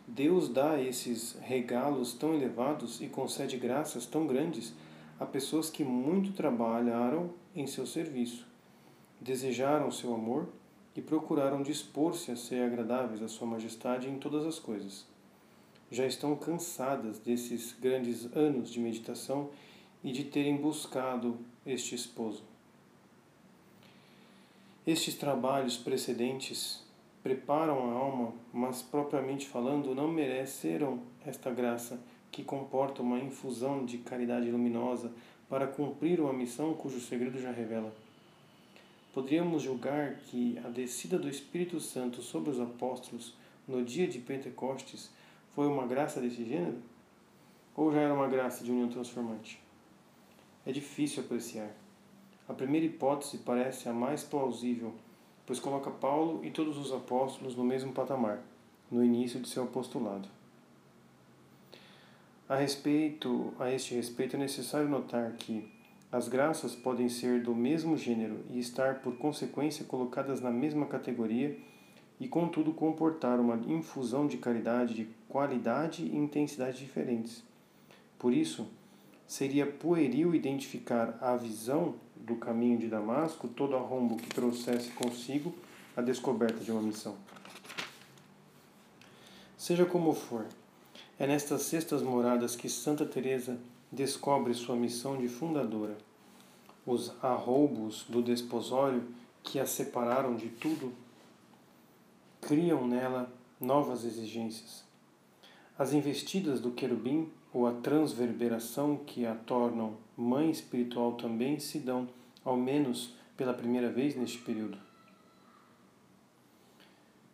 Deus 0.08 0.48
dá 0.48 0.80
esses 0.80 1.36
regalos 1.42 2.14
tão 2.14 2.34
elevados 2.34 2.98
e 3.02 3.08
concede 3.08 3.58
graças 3.58 4.06
tão 4.06 4.26
grandes 4.26 4.72
a 5.20 5.26
pessoas 5.26 5.68
que 5.68 5.84
muito 5.84 6.32
trabalharam 6.32 7.30
em 7.54 7.66
seu 7.66 7.86
serviço, 7.86 8.46
desejaram 9.20 9.90
seu 9.90 10.14
amor 10.14 10.48
e 10.96 11.02
procuraram 11.02 11.62
dispor-se 11.62 12.30
a 12.30 12.36
ser 12.36 12.62
agradáveis 12.62 13.22
à 13.22 13.28
Sua 13.28 13.46
Majestade 13.46 14.08
em 14.08 14.18
todas 14.18 14.46
as 14.46 14.58
coisas. 14.58 15.06
Já 15.90 16.06
estão 16.06 16.34
cansadas 16.34 17.18
desses 17.18 17.72
grandes 17.78 18.34
anos 18.34 18.70
de 18.70 18.80
meditação 18.80 19.50
e 20.02 20.10
de 20.10 20.24
terem 20.24 20.56
buscado 20.56 21.36
este 21.66 21.94
esposo. 21.94 22.42
Estes 24.86 25.14
trabalhos 25.14 25.76
precedentes 25.76 26.82
preparam 27.28 27.90
a 27.90 27.92
alma, 27.92 28.32
mas 28.54 28.80
propriamente 28.80 29.46
falando, 29.46 29.94
não 29.94 30.08
mereceram 30.08 31.02
esta 31.26 31.50
graça 31.50 32.00
que 32.30 32.42
comporta 32.42 33.02
uma 33.02 33.18
infusão 33.18 33.84
de 33.84 33.98
caridade 33.98 34.50
luminosa 34.50 35.12
para 35.46 35.66
cumprir 35.66 36.20
uma 36.20 36.32
missão 36.32 36.72
cujo 36.72 36.98
segredo 36.98 37.38
já 37.38 37.50
revela. 37.50 37.92
Poderíamos 39.12 39.62
julgar 39.62 40.14
que 40.24 40.58
a 40.64 40.70
descida 40.70 41.18
do 41.18 41.28
Espírito 41.28 41.78
Santo 41.80 42.22
sobre 42.22 42.48
os 42.48 42.58
apóstolos 42.58 43.34
no 43.66 43.84
dia 43.84 44.08
de 44.08 44.20
Pentecostes 44.20 45.10
foi 45.54 45.66
uma 45.66 45.86
graça 45.86 46.22
desse 46.22 46.46
gênero? 46.46 46.78
Ou 47.76 47.92
já 47.92 48.00
era 48.00 48.14
uma 48.14 48.26
graça 48.26 48.64
de 48.64 48.70
união 48.70 48.88
transformante? 48.88 49.60
É 50.64 50.72
difícil 50.72 51.22
apreciar. 51.22 51.76
A 52.48 52.54
primeira 52.54 52.86
hipótese 52.86 53.36
parece 53.36 53.86
a 53.86 53.92
mais 53.92 54.22
plausível, 54.22 54.94
pois 55.48 55.58
coloca 55.58 55.90
Paulo 55.90 56.44
e 56.44 56.50
todos 56.50 56.76
os 56.76 56.92
apóstolos 56.92 57.56
no 57.56 57.64
mesmo 57.64 57.90
patamar, 57.90 58.38
no 58.90 59.02
início 59.02 59.40
de 59.40 59.48
seu 59.48 59.64
apostolado. 59.64 60.28
A 62.46 62.54
respeito, 62.54 63.54
a 63.58 63.72
este 63.72 63.94
respeito 63.94 64.36
é 64.36 64.38
necessário 64.38 64.90
notar 64.90 65.32
que 65.32 65.66
as 66.12 66.28
graças 66.28 66.76
podem 66.76 67.08
ser 67.08 67.42
do 67.42 67.54
mesmo 67.54 67.96
gênero 67.96 68.44
e 68.50 68.58
estar 68.58 68.96
por 68.96 69.16
consequência 69.16 69.86
colocadas 69.86 70.42
na 70.42 70.50
mesma 70.50 70.84
categoria 70.84 71.58
e 72.20 72.28
contudo 72.28 72.74
comportar 72.74 73.40
uma 73.40 73.56
infusão 73.72 74.26
de 74.26 74.36
caridade 74.36 74.92
de 74.92 75.08
qualidade 75.30 76.02
e 76.02 76.14
intensidade 76.14 76.78
diferentes. 76.78 77.42
Por 78.18 78.34
isso, 78.34 78.68
seria 79.26 79.66
pueril 79.66 80.34
identificar 80.34 81.16
a 81.22 81.34
visão 81.36 81.94
do 82.20 82.36
caminho 82.36 82.78
de 82.78 82.88
Damasco 82.88 83.48
todo 83.48 83.76
arrombo 83.76 84.16
que 84.16 84.28
trouxesse 84.28 84.90
consigo 84.90 85.54
a 85.96 86.02
descoberta 86.02 86.62
de 86.62 86.70
uma 86.70 86.82
missão. 86.82 87.16
Seja 89.56 89.84
como 89.84 90.14
for, 90.14 90.46
é 91.18 91.26
nestas 91.26 91.62
sextas 91.62 92.02
moradas 92.02 92.54
que 92.54 92.68
Santa 92.68 93.04
Teresa 93.04 93.58
descobre 93.90 94.54
sua 94.54 94.76
missão 94.76 95.18
de 95.18 95.28
fundadora. 95.28 95.96
Os 96.86 97.12
arroubos 97.22 98.04
do 98.08 98.22
desposório 98.22 99.02
que 99.42 99.58
a 99.58 99.66
separaram 99.66 100.36
de 100.36 100.48
tudo 100.48 100.92
criam 102.40 102.86
nela 102.86 103.32
novas 103.60 104.04
exigências. 104.04 104.84
As 105.78 105.92
investidas 105.92 106.60
do 106.60 106.70
querubim 106.70 107.30
ou 107.52 107.66
a 107.66 107.72
transverberação 107.72 108.96
que 108.96 109.24
a 109.24 109.34
tornam 109.34 109.96
mãe 110.16 110.50
espiritual 110.50 111.12
também 111.12 111.58
se 111.58 111.78
dão, 111.78 112.08
ao 112.44 112.56
menos 112.56 113.14
pela 113.36 113.54
primeira 113.54 113.90
vez 113.90 114.16
neste 114.16 114.38
período. 114.38 114.78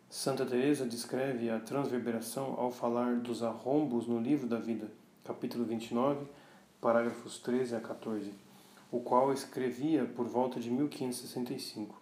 Santa 0.09 0.45
Teresa 0.45 0.85
descreve 0.85 1.49
a 1.49 1.59
transverberação 1.59 2.55
ao 2.57 2.71
falar 2.71 3.17
dos 3.17 3.43
arrombos 3.43 4.07
no 4.07 4.19
livro 4.19 4.47
da 4.47 4.57
vida, 4.57 4.89
capítulo 5.23 5.65
29, 5.65 6.25
parágrafos 6.79 7.39
13 7.39 7.75
a 7.75 7.81
14, 7.81 8.31
o 8.91 8.99
qual 8.99 9.33
escrevia 9.33 10.05
por 10.05 10.27
volta 10.27 10.59
de 10.59 10.69
1565, 10.69 11.99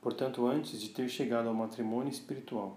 portanto 0.00 0.46
antes 0.46 0.80
de 0.80 0.90
ter 0.90 1.08
chegado 1.08 1.48
ao 1.48 1.54
matrimônio 1.54 2.12
espiritual. 2.12 2.76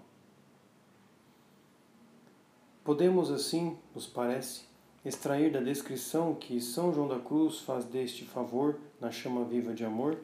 Podemos 2.84 3.29
assim, 3.29 3.77
nos 3.93 4.08
parece, 4.08 4.68
extrair 5.05 5.51
da 5.51 5.59
descrição 5.59 6.35
que 6.35 6.59
São 6.59 6.93
João 6.93 7.07
da 7.07 7.19
Cruz 7.19 7.59
faz 7.59 7.85
deste 7.85 8.25
favor 8.25 8.77
na 8.99 9.11
chama 9.11 9.45
viva 9.45 9.73
de 9.73 9.85
amor 9.85 10.17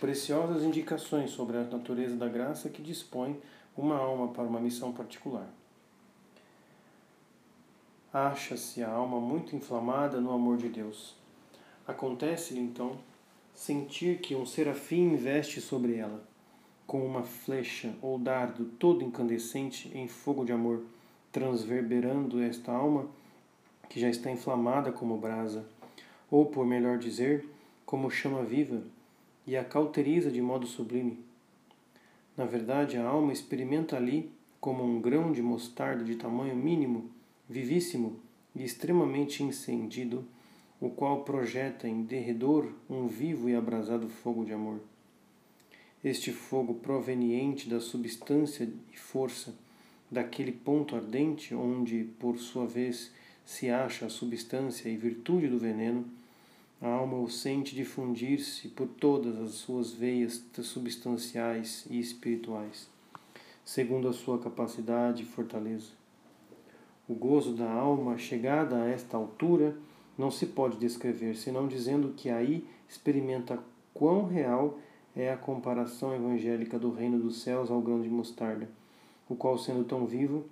preciosas 0.00 0.62
indicações 0.62 1.30
sobre 1.30 1.56
a 1.56 1.64
natureza 1.64 2.16
da 2.16 2.28
graça 2.28 2.68
que 2.68 2.82
dispõe 2.82 3.40
uma 3.76 3.96
alma 3.96 4.28
para 4.28 4.44
uma 4.44 4.60
missão 4.60 4.92
particular. 4.92 5.48
Acha-se 8.12 8.82
a 8.82 8.90
alma 8.90 9.20
muito 9.20 9.54
inflamada 9.54 10.20
no 10.20 10.32
amor 10.32 10.56
de 10.56 10.68
Deus. 10.68 11.14
Acontece-lhe 11.86 12.60
então 12.60 12.98
sentir 13.54 14.18
que 14.20 14.34
um 14.34 14.46
serafim 14.46 15.12
investe 15.12 15.60
sobre 15.60 15.96
ela, 15.96 16.22
com 16.86 17.04
uma 17.04 17.22
flecha 17.22 17.94
ou 18.00 18.18
dardo 18.18 18.64
todo 18.78 19.04
incandescente 19.04 19.90
em 19.94 20.08
fogo 20.08 20.44
de 20.44 20.52
amor, 20.52 20.82
transverberando 21.32 22.40
esta 22.40 22.72
alma 22.72 23.06
que 23.88 24.00
já 24.00 24.08
está 24.08 24.30
inflamada 24.30 24.92
como 24.92 25.16
brasa, 25.16 25.64
ou, 26.30 26.46
por 26.46 26.66
melhor 26.66 26.98
dizer, 26.98 27.48
como 27.84 28.10
chama 28.10 28.42
viva, 28.42 28.82
e 29.46 29.56
a 29.56 29.64
cauteriza 29.64 30.30
de 30.30 30.42
modo 30.42 30.66
sublime, 30.66 31.24
Na 32.36 32.44
verdade, 32.44 32.98
a 32.98 33.06
alma 33.06 33.32
experimenta 33.32 33.96
ali, 33.96 34.30
como 34.60 34.84
um 34.84 35.00
grão 35.00 35.32
de 35.32 35.40
mostarda 35.40 36.04
de 36.04 36.16
tamanho 36.16 36.54
mínimo, 36.54 37.10
vivíssimo 37.48 38.20
e 38.54 38.62
extremamente 38.62 39.42
incendido, 39.42 40.24
o 40.80 40.90
qual 40.90 41.22
projeta 41.22 41.88
em 41.88 42.02
derredor 42.02 42.70
um 42.90 43.06
vivo 43.06 43.48
e 43.48 43.54
abrasado 43.54 44.08
fogo 44.08 44.44
de 44.44 44.52
amor. 44.52 44.80
Este 46.04 46.30
fogo 46.30 46.74
proveniente 46.74 47.68
da 47.68 47.80
substância 47.80 48.68
e 48.92 48.98
força 48.98 49.54
daquele 50.10 50.52
ponto 50.52 50.94
ardente 50.94 51.54
onde, 51.54 52.04
por 52.18 52.38
sua 52.38 52.66
vez, 52.66 53.10
se 53.46 53.70
acha 53.70 54.06
a 54.06 54.10
substância 54.10 54.88
e 54.88 54.96
virtude 54.96 55.46
do 55.46 55.56
veneno, 55.56 56.04
a 56.82 56.88
alma 56.88 57.16
o 57.16 57.30
sente 57.30 57.76
difundir-se 57.76 58.68
por 58.68 58.88
todas 58.88 59.40
as 59.40 59.52
suas 59.52 59.92
veias 59.92 60.44
substanciais 60.62 61.86
e 61.88 61.98
espirituais, 61.98 62.90
segundo 63.64 64.08
a 64.08 64.12
sua 64.12 64.40
capacidade 64.40 65.22
e 65.22 65.26
fortaleza. 65.26 65.90
O 67.08 67.14
gozo 67.14 67.54
da 67.54 67.70
alma 67.70 68.18
chegada 68.18 68.82
a 68.82 68.88
esta 68.88 69.16
altura 69.16 69.76
não 70.18 70.30
se 70.30 70.46
pode 70.46 70.76
descrever, 70.76 71.36
senão 71.36 71.68
dizendo 71.68 72.12
que 72.16 72.28
aí 72.28 72.66
experimenta 72.88 73.62
quão 73.94 74.26
real 74.26 74.78
é 75.14 75.32
a 75.32 75.36
comparação 75.36 76.12
evangélica 76.14 76.80
do 76.80 76.90
reino 76.90 77.20
dos 77.20 77.42
céus 77.42 77.70
ao 77.70 77.80
grão 77.80 78.02
de 78.02 78.08
mostarda, 78.08 78.68
o 79.28 79.36
qual, 79.36 79.56
sendo 79.56 79.84
tão 79.84 80.04
vivo, 80.04 80.44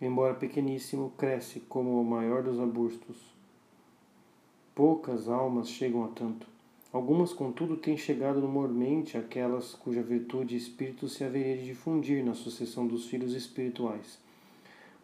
embora 0.00 0.34
pequeníssimo, 0.34 1.12
cresce 1.16 1.60
como 1.60 2.00
o 2.00 2.04
maior 2.04 2.42
dos 2.42 2.58
arbustos 2.58 3.34
Poucas 4.74 5.28
almas 5.28 5.68
chegam 5.68 6.04
a 6.04 6.08
tanto. 6.08 6.48
Algumas, 6.92 7.32
contudo, 7.32 7.76
têm 7.76 7.96
chegado 7.96 8.40
no 8.40 8.48
mormente 8.48 9.16
aquelas 9.16 9.72
cuja 9.72 10.02
virtude 10.02 10.56
e 10.56 10.58
espírito 10.58 11.08
se 11.08 11.22
haveria 11.22 11.56
de 11.58 11.66
difundir 11.66 12.24
na 12.24 12.34
sucessão 12.34 12.84
dos 12.84 13.06
filhos 13.06 13.34
espirituais. 13.34 14.18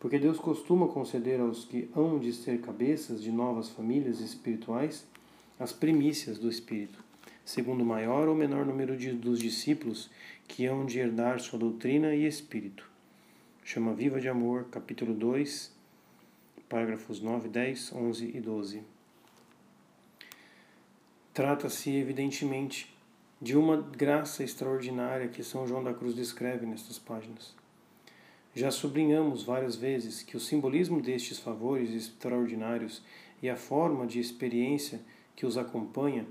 Porque 0.00 0.18
Deus 0.18 0.40
costuma 0.40 0.88
conceder 0.88 1.40
aos 1.40 1.64
que 1.64 1.88
hão 1.94 2.18
de 2.18 2.32
ser 2.32 2.60
cabeças 2.60 3.22
de 3.22 3.30
novas 3.30 3.68
famílias 3.68 4.18
espirituais 4.18 5.06
as 5.56 5.72
primícias 5.72 6.36
do 6.36 6.48
Espírito, 6.48 6.98
segundo 7.44 7.82
o 7.82 7.86
maior 7.86 8.26
ou 8.26 8.34
menor 8.34 8.66
número 8.66 8.96
de, 8.96 9.12
dos 9.12 9.38
discípulos 9.38 10.10
que 10.48 10.66
hão 10.66 10.84
de 10.84 10.98
herdar 10.98 11.38
sua 11.38 11.60
doutrina 11.60 12.12
e 12.12 12.26
espírito. 12.26 12.89
Chama 13.72 13.94
Viva 13.94 14.20
de 14.20 14.28
Amor, 14.28 14.64
capítulo 14.64 15.14
2, 15.14 15.72
parágrafos 16.68 17.20
9, 17.20 17.48
10, 17.48 17.92
11 17.92 18.32
e 18.34 18.40
12. 18.40 18.82
Trata-se, 21.32 21.88
evidentemente, 21.94 22.92
de 23.40 23.56
uma 23.56 23.76
graça 23.76 24.42
extraordinária 24.42 25.28
que 25.28 25.44
São 25.44 25.68
João 25.68 25.84
da 25.84 25.94
Cruz 25.94 26.16
descreve 26.16 26.66
nestas 26.66 26.98
páginas. 26.98 27.54
Já 28.56 28.72
sublinhamos 28.72 29.44
várias 29.44 29.76
vezes 29.76 30.20
que 30.20 30.36
o 30.36 30.40
simbolismo 30.40 31.00
destes 31.00 31.38
favores 31.38 31.94
extraordinários 31.94 33.04
e 33.40 33.48
a 33.48 33.54
forma 33.54 34.04
de 34.04 34.18
experiência 34.18 35.00
que 35.36 35.46
os 35.46 35.56
acompanha 35.56 36.26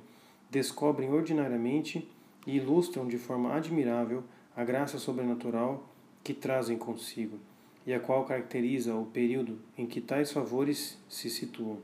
descobrem 0.50 1.10
ordinariamente 1.10 2.06
e 2.46 2.58
ilustram 2.58 3.08
de 3.08 3.18
forma 3.18 3.56
admirável 3.56 4.26
a 4.54 4.66
graça 4.66 5.00
sobrenatural 5.00 5.89
que 6.24 6.34
trazem 6.34 6.78
consigo 6.78 7.38
e 7.86 7.94
a 7.94 8.00
qual 8.00 8.26
caracteriza 8.26 8.96
o 8.96 9.06
período 9.06 9.60
em 9.78 9.86
que 9.86 10.02
tais 10.02 10.32
favores 10.32 10.98
se 11.08 11.30
situam. 11.30 11.78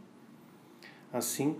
Assim, 1.12 1.56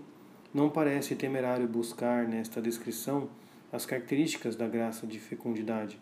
não 0.52 0.70
parece 0.70 1.16
temerário 1.16 1.66
buscar 1.66 2.28
nesta 2.28 2.60
descrição 2.60 3.28
as 3.72 3.84
características 3.84 4.54
da 4.54 4.68
graça 4.68 5.06
de 5.06 5.18
fecundidade, 5.18 5.98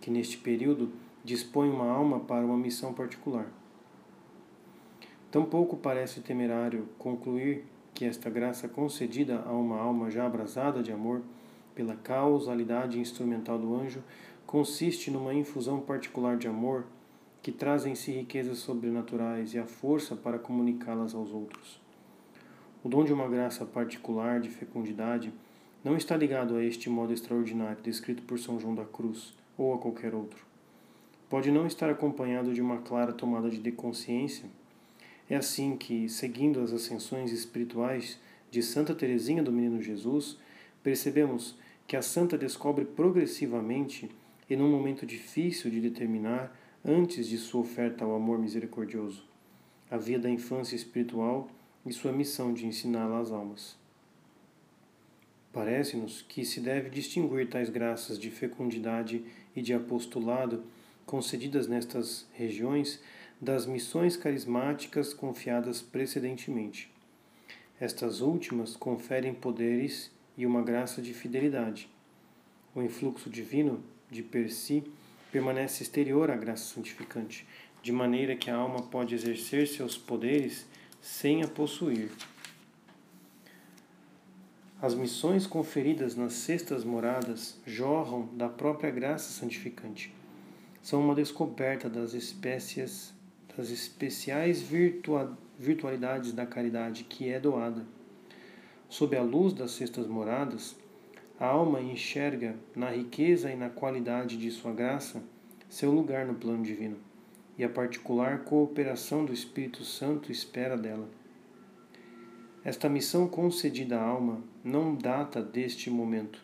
que 0.00 0.10
neste 0.10 0.36
período 0.36 0.92
dispõe 1.24 1.68
uma 1.70 1.90
alma 1.90 2.20
para 2.20 2.44
uma 2.44 2.56
missão 2.56 2.92
particular. 2.92 3.46
Tampouco 5.30 5.76
parece 5.76 6.20
temerário 6.20 6.88
concluir 6.98 7.64
que 7.92 8.04
esta 8.04 8.28
graça 8.28 8.68
concedida 8.68 9.42
a 9.46 9.52
uma 9.52 9.78
alma 9.78 10.10
já 10.10 10.26
abrasada 10.26 10.82
de 10.82 10.92
amor 10.92 11.22
pela 11.74 11.96
causalidade 11.96 13.00
instrumental 13.00 13.58
do 13.58 13.74
anjo 13.74 14.02
consiste 14.46 15.10
numa 15.10 15.34
infusão 15.34 15.80
particular 15.80 16.36
de 16.36 16.46
amor 16.46 16.86
que 17.42 17.50
traz 17.50 17.84
em 17.84 17.94
si 17.94 18.12
riquezas 18.12 18.58
sobrenaturais 18.58 19.54
e 19.54 19.58
a 19.58 19.66
força 19.66 20.14
para 20.14 20.38
comunicá-las 20.38 21.14
aos 21.14 21.32
outros. 21.32 21.80
O 22.82 22.88
dom 22.88 23.04
de 23.04 23.12
uma 23.12 23.28
graça 23.28 23.64
particular 23.64 24.40
de 24.40 24.48
fecundidade 24.48 25.32
não 25.82 25.96
está 25.96 26.16
ligado 26.16 26.56
a 26.56 26.64
este 26.64 26.88
modo 26.88 27.12
extraordinário 27.12 27.82
descrito 27.82 28.22
por 28.22 28.38
São 28.38 28.58
João 28.58 28.74
da 28.74 28.84
Cruz 28.84 29.34
ou 29.58 29.74
a 29.74 29.78
qualquer 29.78 30.14
outro. 30.14 30.44
Pode 31.28 31.50
não 31.50 31.66
estar 31.66 31.90
acompanhado 31.90 32.54
de 32.54 32.60
uma 32.60 32.78
clara 32.78 33.12
tomada 33.12 33.50
de 33.50 33.72
consciência. 33.72 34.48
É 35.28 35.34
assim 35.34 35.76
que, 35.76 36.08
seguindo 36.08 36.60
as 36.60 36.72
ascensões 36.72 37.32
espirituais 37.32 38.20
de 38.48 38.62
Santa 38.62 38.94
Teresinha 38.94 39.42
do 39.42 39.50
Menino 39.50 39.82
Jesus, 39.82 40.38
percebemos 40.84 41.56
que 41.86 41.96
a 41.96 42.02
santa 42.02 42.38
descobre 42.38 42.84
progressivamente 42.84 44.08
e 44.48 44.56
num 44.56 44.70
momento 44.70 45.04
difícil 45.04 45.70
de 45.70 45.80
determinar 45.80 46.56
antes 46.84 47.26
de 47.28 47.36
sua 47.36 47.62
oferta 47.62 48.04
ao 48.04 48.14
amor 48.14 48.38
misericordioso, 48.38 49.24
a 49.90 49.96
via 49.96 50.18
da 50.18 50.30
infância 50.30 50.76
espiritual 50.76 51.48
e 51.84 51.92
sua 51.92 52.12
missão 52.12 52.52
de 52.52 52.66
ensiná-la 52.66 53.20
às 53.20 53.32
almas. 53.32 53.76
Parece-nos 55.52 56.22
que 56.22 56.44
se 56.44 56.60
deve 56.60 56.90
distinguir 56.90 57.48
tais 57.48 57.70
graças 57.70 58.18
de 58.18 58.30
fecundidade 58.30 59.24
e 59.54 59.62
de 59.62 59.72
apostolado 59.72 60.64
concedidas 61.06 61.66
nestas 61.66 62.26
regiões 62.34 63.00
das 63.40 63.66
missões 63.66 64.16
carismáticas 64.16 65.14
confiadas 65.14 65.80
precedentemente. 65.80 66.92
Estas 67.80 68.20
últimas 68.20 68.76
conferem 68.76 69.34
poderes 69.34 70.10
e 70.36 70.46
uma 70.46 70.62
graça 70.62 71.00
de 71.00 71.14
fidelidade. 71.14 71.88
O 72.74 72.82
influxo 72.82 73.30
divino, 73.30 73.82
de 74.10 74.22
per 74.22 74.50
si, 74.50 74.84
permanece 75.30 75.82
exterior 75.82 76.30
à 76.30 76.36
graça 76.36 76.74
santificante, 76.74 77.46
de 77.82 77.92
maneira 77.92 78.34
que 78.34 78.50
a 78.50 78.56
alma 78.56 78.82
pode 78.82 79.14
exercer 79.14 79.66
seus 79.68 79.96
poderes 79.96 80.66
sem 81.00 81.42
a 81.42 81.48
possuir. 81.48 82.10
As 84.80 84.94
missões 84.94 85.46
conferidas 85.46 86.16
nas 86.16 86.34
sextas 86.34 86.84
moradas 86.84 87.58
jorram 87.66 88.28
da 88.34 88.48
própria 88.48 88.90
graça 88.90 89.30
santificante. 89.30 90.12
São 90.82 91.00
uma 91.00 91.14
descoberta 91.14 91.88
das 91.88 92.12
espécies, 92.12 93.12
das 93.56 93.70
especiais 93.70 94.60
virtua, 94.60 95.36
virtualidades 95.58 96.32
da 96.32 96.44
caridade 96.44 97.04
que 97.04 97.28
é 97.28 97.40
doada. 97.40 97.86
Sob 98.88 99.16
a 99.16 99.22
luz 99.22 99.52
das 99.52 99.72
sextas 99.72 100.06
moradas, 100.06 100.76
a 101.38 101.46
alma 101.46 101.82
enxerga 101.82 102.56
na 102.74 102.90
riqueza 102.90 103.50
e 103.50 103.56
na 103.56 103.68
qualidade 103.68 104.38
de 104.38 104.50
sua 104.50 104.72
graça 104.72 105.22
seu 105.68 105.90
lugar 105.90 106.24
no 106.24 106.34
plano 106.34 106.62
divino 106.62 106.96
e 107.58 107.64
a 107.64 107.68
particular 107.68 108.44
cooperação 108.44 109.24
do 109.24 109.32
Espírito 109.32 109.84
Santo 109.84 110.30
espera 110.30 110.76
dela. 110.76 111.08
Esta 112.64 112.88
missão 112.88 113.28
concedida 113.28 113.98
à 113.98 114.02
alma 114.02 114.42
não 114.64 114.94
data 114.94 115.42
deste 115.42 115.88
momento. 115.88 116.42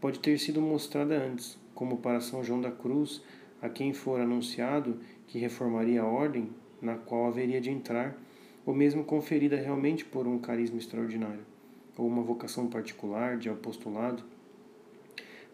Pode 0.00 0.18
ter 0.20 0.38
sido 0.38 0.60
mostrada 0.60 1.16
antes, 1.16 1.58
como 1.74 1.98
para 1.98 2.20
São 2.20 2.44
João 2.44 2.60
da 2.60 2.70
Cruz, 2.70 3.22
a 3.60 3.68
quem 3.68 3.92
for 3.92 4.20
anunciado 4.20 5.00
que 5.26 5.38
reformaria 5.38 6.02
a 6.02 6.06
ordem 6.06 6.50
na 6.80 6.96
qual 6.96 7.26
haveria 7.26 7.60
de 7.60 7.70
entrar, 7.70 8.16
ou 8.64 8.74
mesmo 8.74 9.04
conferida 9.04 9.56
realmente 9.56 10.04
por 10.04 10.26
um 10.26 10.38
carisma 10.38 10.78
extraordinário, 10.78 11.44
ou 11.98 12.06
uma 12.06 12.22
vocação 12.22 12.68
particular 12.68 13.36
de 13.36 13.50
apostolado. 13.50 14.22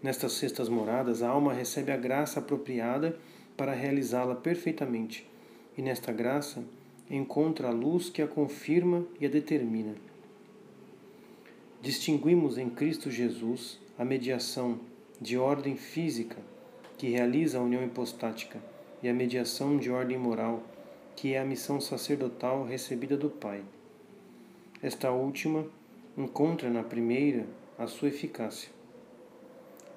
Nestas 0.03 0.35
sextas 0.35 0.69
moradas, 0.69 1.23
a 1.23 1.29
alma 1.31 1.55
recebe 1.55 1.91
a 1.91 1.97
graça 1.97 2.39
apropriada 2.39 3.19
para 3.57 3.73
realizá-la 3.73 4.35
perfeitamente, 4.35 5.27
e 5.77 5.83
nesta 5.83 6.13
graça 6.13 6.63
encontra 7.11 7.69
a 7.69 7.73
luz 7.73 8.11
que 8.11 8.21
a 8.21 8.29
confirma 8.29 9.07
e 9.19 9.25
a 9.25 9.29
determina. 9.29 9.95
Distinguimos 11.81 12.59
em 12.59 12.69
Cristo 12.69 13.11
Jesus 13.11 13.79
a 13.99 14.05
mediação 14.05 14.79
de 15.21 15.39
ordem 15.39 15.77
física, 15.77 16.37
que 16.99 17.09
realiza 17.09 17.59
a 17.59 17.63
união 17.63 17.83
hipostática, 17.83 18.61
e 19.03 19.09
a 19.09 19.15
mediação 19.15 19.77
de 19.77 19.91
ordem 19.91 20.19
moral, 20.19 20.63
que 21.15 21.35
é 21.35 21.39
a 21.39 21.45
missão 21.45 21.81
sacerdotal 21.81 22.65
recebida 22.65 23.17
do 23.17 23.29
Pai. 23.29 23.63
Esta 24.83 25.11
última 25.11 25.67
encontra 26.17 26.71
na 26.71 26.83
primeira 26.83 27.47
a 27.79 27.87
sua 27.87 28.09
eficácia. 28.09 28.71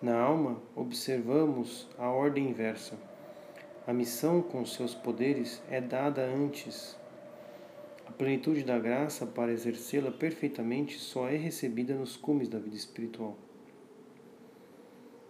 Na 0.02 0.20
alma, 0.20 0.62
observamos 0.76 1.88
a 1.98 2.10
ordem 2.10 2.50
inversa 2.50 2.98
a 3.88 3.94
missão 3.94 4.42
com 4.42 4.66
seus 4.66 4.94
poderes 4.94 5.64
é 5.72 5.80
dada 5.80 6.22
antes. 6.22 7.00
A 8.06 8.12
plenitude 8.12 8.62
da 8.66 8.78
graça 8.78 9.26
para 9.26 9.54
exercê-la 9.54 10.12
perfeitamente 10.12 11.00
só 11.00 11.30
é 11.30 11.38
recebida 11.38 11.96
nos 11.96 12.18
cumes 12.18 12.50
da 12.50 12.60
vida 12.60 12.76
espiritual. 12.76 13.38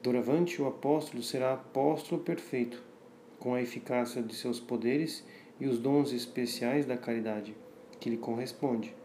Doravante, 0.02 0.60
o 0.60 0.65
apóstolo 0.65 1.21
será 1.21 1.54
apóstolo 1.54 2.23
perfeito, 2.23 2.84
com 3.39 3.54
a 3.54 3.62
eficácia 3.62 4.23
de 4.23 4.34
seus 4.34 4.60
poderes 4.60 5.23
e 5.60 5.67
os 5.67 5.78
dons 5.78 6.12
especiais 6.12 6.84
da 6.84 6.97
caridade, 6.97 7.56
que 8.00 8.10
lhe 8.10 8.17
corresponde. 8.17 8.96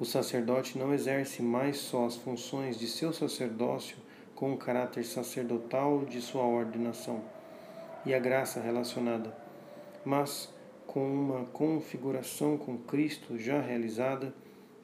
O 0.00 0.04
sacerdote 0.06 0.78
não 0.78 0.94
exerce 0.94 1.42
mais 1.42 1.76
só 1.76 2.06
as 2.06 2.16
funções 2.16 2.78
de 2.78 2.86
seu 2.86 3.12
sacerdócio 3.12 3.98
com 4.34 4.54
o 4.54 4.56
caráter 4.56 5.04
sacerdotal 5.04 6.06
de 6.06 6.22
sua 6.22 6.42
ordenação 6.42 7.22
e 8.06 8.14
a 8.14 8.18
graça 8.18 8.62
relacionada, 8.62 9.36
mas 10.02 10.50
com 10.86 11.06
uma 11.06 11.44
configuração 11.44 12.56
com 12.56 12.78
Cristo 12.78 13.36
já 13.36 13.60
realizada 13.60 14.34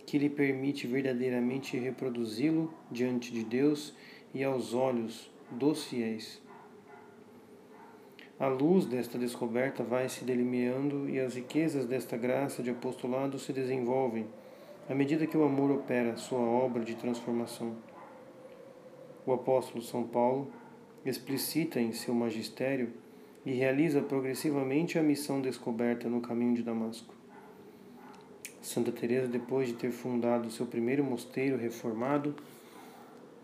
que 0.04 0.18
lhe 0.18 0.28
permite 0.28 0.86
verdadeiramente 0.86 1.78
reproduzi-lo 1.78 2.70
diante 2.90 3.32
de 3.32 3.42
Deus 3.42 3.94
e 4.34 4.44
aos 4.44 4.74
olhos 4.74 5.30
dos 5.50 5.84
fiéis. 5.84 6.42
A 8.38 8.48
luz 8.48 8.84
desta 8.84 9.16
descoberta 9.16 9.82
vai 9.82 10.10
se 10.10 10.26
delineando 10.26 11.08
e 11.08 11.18
as 11.18 11.36
riquezas 11.36 11.86
desta 11.86 12.18
graça 12.18 12.62
de 12.62 12.68
apostolado 12.68 13.38
se 13.38 13.50
desenvolvem 13.50 14.26
à 14.88 14.94
medida 14.94 15.26
que 15.26 15.36
o 15.36 15.44
amor 15.44 15.70
opera 15.70 16.16
sua 16.16 16.38
obra 16.38 16.84
de 16.84 16.94
transformação. 16.94 17.76
O 19.26 19.32
apóstolo 19.32 19.82
São 19.82 20.04
Paulo 20.04 20.52
explicita 21.04 21.80
em 21.80 21.92
seu 21.92 22.14
magistério 22.14 22.92
e 23.44 23.52
realiza 23.52 24.00
progressivamente 24.00 24.98
a 24.98 25.02
missão 25.02 25.40
descoberta 25.40 26.08
no 26.08 26.20
caminho 26.20 26.54
de 26.54 26.62
Damasco. 26.62 27.14
Santa 28.60 28.90
Teresa, 28.90 29.28
depois 29.28 29.68
de 29.68 29.74
ter 29.74 29.90
fundado 29.90 30.50
seu 30.50 30.66
primeiro 30.66 31.04
mosteiro 31.04 31.56
reformado, 31.56 32.34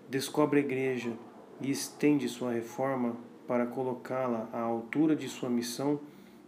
descobre 0.09 0.61
a 0.61 0.63
igreja 0.63 1.13
e 1.61 1.71
estende 1.71 2.29
sua 2.29 2.53
reforma 2.53 3.17
para 3.47 3.67
colocá-la 3.67 4.49
à 4.53 4.61
altura 4.61 5.15
de 5.15 5.29
sua 5.29 5.49
missão 5.49 6.01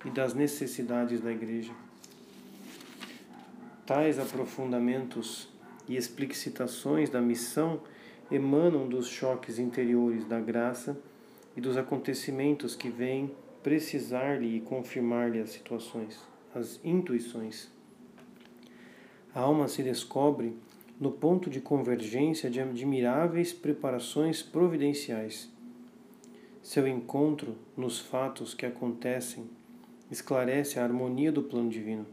e 0.04 0.11
das 0.11 0.35
necessidades 0.35 1.20
da 1.20 1.30
igreja. 1.30 1.72
Tais 3.87 4.18
aprofundamentos 4.18 5.47
e 5.87 5.94
explicitações 5.94 7.11
da 7.11 7.20
missão 7.20 7.83
emanam 8.31 8.88
dos 8.88 9.07
choques 9.07 9.59
interiores 9.59 10.25
da 10.25 10.40
graça 10.40 10.99
e 11.55 11.61
dos 11.61 11.77
acontecimentos 11.77 12.75
que 12.75 12.88
vêm 12.88 13.31
precisar-lhe 13.62 14.57
e 14.57 14.61
confirmar-lhe 14.62 15.38
as 15.38 15.51
situações, 15.51 16.18
as 16.55 16.81
intuições. 16.83 17.70
A 19.35 19.40
alma 19.40 19.68
se 19.68 19.83
descobre 19.83 20.57
no 20.99 21.12
ponto 21.12 21.51
de 21.51 21.61
convergência 21.61 22.49
de 22.49 22.61
admiráveis 22.61 23.53
preparações 23.53 24.42
providenciais. 24.42 25.53
Seu 26.62 26.88
encontro 26.88 27.59
nos 27.77 27.99
fatos 27.99 28.55
que 28.55 28.64
acontecem 28.64 29.44
esclarece 30.11 30.79
a 30.79 30.85
harmonia 30.85 31.31
do 31.31 31.42
plano 31.42 31.68
divino. 31.68 32.07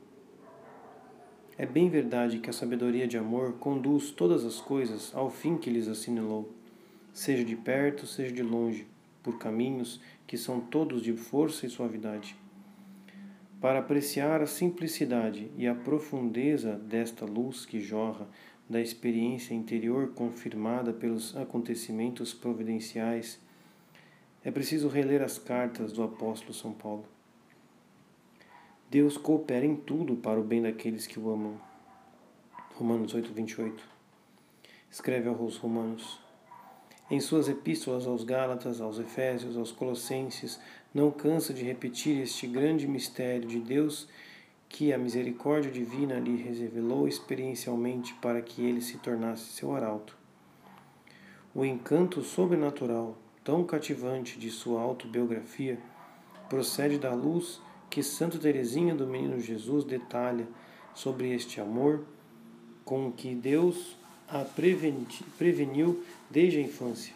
É 1.58 1.66
bem 1.66 1.90
verdade 1.90 2.40
que 2.40 2.50
a 2.50 2.54
sabedoria 2.54 3.08
de 3.08 3.18
amor 3.18 3.54
conduz 3.60 4.10
todas 4.10 4.46
as 4.46 4.62
coisas 4.62 5.14
ao 5.14 5.30
fim 5.30 5.58
que 5.58 5.70
lhes 5.70 5.88
assinalou, 5.88 6.50
seja 7.14 7.44
de 7.44 7.56
perto, 7.56 8.08
seja 8.08 8.34
de 8.34 8.42
longe, 8.42 8.88
por 9.22 9.38
caminhos 9.38 10.02
que 10.26 10.38
são 10.38 10.62
todos 10.62 11.02
de 11.02 11.14
força 11.14 11.66
e 11.66 11.70
suavidade. 11.70 12.38
Para 13.60 13.80
apreciar 13.80 14.42
a 14.42 14.48
simplicidade 14.48 15.52
e 15.58 15.68
a 15.68 15.76
profundeza 15.76 16.78
desta 16.78 17.26
luz 17.26 17.66
que 17.66 17.82
jorra 17.82 18.28
da 18.68 18.82
experiência 18.82 19.54
interior 19.54 20.14
confirmada 20.16 20.94
pelos 20.94 21.36
acontecimentos 21.36 22.34
providenciais, 22.34 23.40
é 24.44 24.50
preciso 24.50 24.88
reler 24.88 25.22
as 25.22 25.38
cartas 25.38 25.92
do 25.92 26.02
apóstolo 26.02 26.54
São 26.54 26.72
Paulo. 26.72 27.11
Deus 28.92 29.16
coopera 29.16 29.66
em 29.66 29.74
tudo 29.74 30.18
para 30.18 30.38
o 30.38 30.44
bem 30.44 30.62
daqueles 30.62 31.08
que 31.08 31.18
o 31.18 31.32
amam. 31.32 31.58
Romanos 32.76 33.14
8, 33.14 33.32
28. 33.32 33.82
Escreve 34.92 35.30
aos 35.30 35.56
Romanos. 35.56 36.20
Em 37.10 37.22
suas 37.22 37.48
epístolas 37.48 38.06
aos 38.06 38.26
Gálatas, 38.26 38.82
aos 38.82 39.00
Efésios, 39.00 39.56
aos 39.56 39.72
Colossenses, 39.72 40.60
não 40.94 41.10
cansa 41.10 41.54
de 41.54 41.64
repetir 41.64 42.22
este 42.22 42.46
grande 42.46 42.86
mistério 42.86 43.48
de 43.48 43.62
Deus 43.62 44.10
que 44.68 44.92
a 44.92 44.98
misericórdia 44.98 45.72
divina 45.72 46.20
lhe 46.20 46.36
revelou 46.36 47.08
experiencialmente 47.08 48.14
para 48.16 48.42
que 48.42 48.62
ele 48.62 48.82
se 48.82 48.98
tornasse 48.98 49.54
seu 49.54 49.74
arauto. 49.74 50.18
O 51.56 51.64
encanto 51.64 52.22
sobrenatural, 52.22 53.18
tão 53.42 53.64
cativante 53.64 54.38
de 54.38 54.50
sua 54.50 54.82
autobiografia, 54.82 55.80
procede 56.50 56.98
da 56.98 57.14
luz 57.14 57.62
que 57.92 58.02
Santa 58.02 58.40
Teresinha 58.40 58.96
do 58.96 59.06
Menino 59.06 59.38
Jesus 59.40 59.84
detalha 59.84 60.48
sobre 60.96 61.36
este 61.36 61.60
amor 61.60 62.06
com 62.86 63.12
que 63.12 63.36
Deus 63.36 63.98
a 64.30 64.46
preveniu 64.46 66.04
desde 66.30 66.60
a 66.60 66.62
infância. 66.62 67.14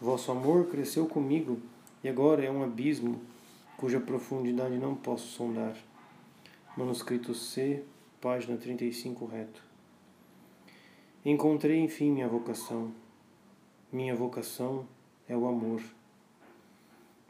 Vosso 0.00 0.32
amor 0.32 0.66
cresceu 0.66 1.06
comigo 1.06 1.60
e 2.02 2.08
agora 2.08 2.44
é 2.44 2.50
um 2.50 2.64
abismo 2.64 3.22
cuja 3.76 4.00
profundidade 4.00 4.76
não 4.76 4.96
posso 4.96 5.28
sondar. 5.28 5.76
Manuscrito 6.76 7.32
C, 7.32 7.84
página 8.20 8.56
35, 8.56 9.24
reto. 9.24 9.62
Encontrei 11.24 11.78
enfim 11.78 12.10
minha 12.10 12.26
vocação. 12.26 12.92
Minha 13.92 14.16
vocação 14.16 14.84
é 15.28 15.36
o 15.36 15.46
amor. 15.46 15.80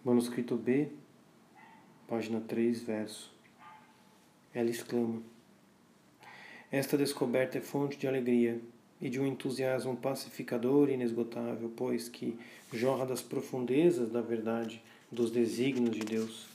Manuscrito 0.03 0.57
B, 0.57 0.89
página 2.15 2.41
3, 2.41 2.81
verso. 2.83 3.29
Ela 4.55 4.71
exclama: 4.71 5.21
Esta 6.71 6.97
descoberta 6.97 7.59
é 7.59 7.61
fonte 7.61 7.99
de 7.99 8.07
alegria 8.07 8.61
e 9.01 9.11
de 9.11 9.19
um 9.21 9.27
entusiasmo 9.27 9.97
pacificador 9.97 10.89
e 10.89 10.93
inesgotável, 10.93 11.73
pois 11.77 12.09
que 12.09 12.39
jorra 12.73 13.05
das 13.05 13.21
profundezas 13.21 14.11
da 14.11 14.21
verdade, 14.21 14.81
dos 15.11 15.33
desígnios 15.33 15.97
de 15.97 16.05
Deus. 16.05 16.47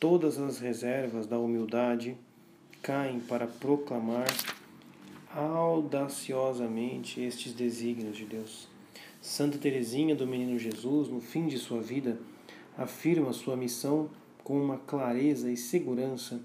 Todas 0.00 0.38
as 0.38 0.58
reservas 0.58 1.26
da 1.26 1.38
humildade 1.38 2.16
caem 2.80 3.20
para 3.20 3.46
proclamar 3.46 4.26
audaciosamente 5.30 7.20
estes 7.20 7.52
desígnios 7.52 8.16
de 8.16 8.24
Deus. 8.24 8.66
Santa 9.20 9.58
Teresinha 9.58 10.14
do 10.14 10.26
Menino 10.26 10.58
Jesus, 10.58 11.08
no 11.08 11.20
fim 11.20 11.48
de 11.48 11.58
sua 11.58 11.82
vida, 11.82 12.18
afirma 12.78 13.30
sua 13.34 13.56
missão 13.56 14.08
com 14.44 14.62
uma 14.62 14.76
clareza 14.76 15.50
e 15.50 15.56
segurança 15.56 16.40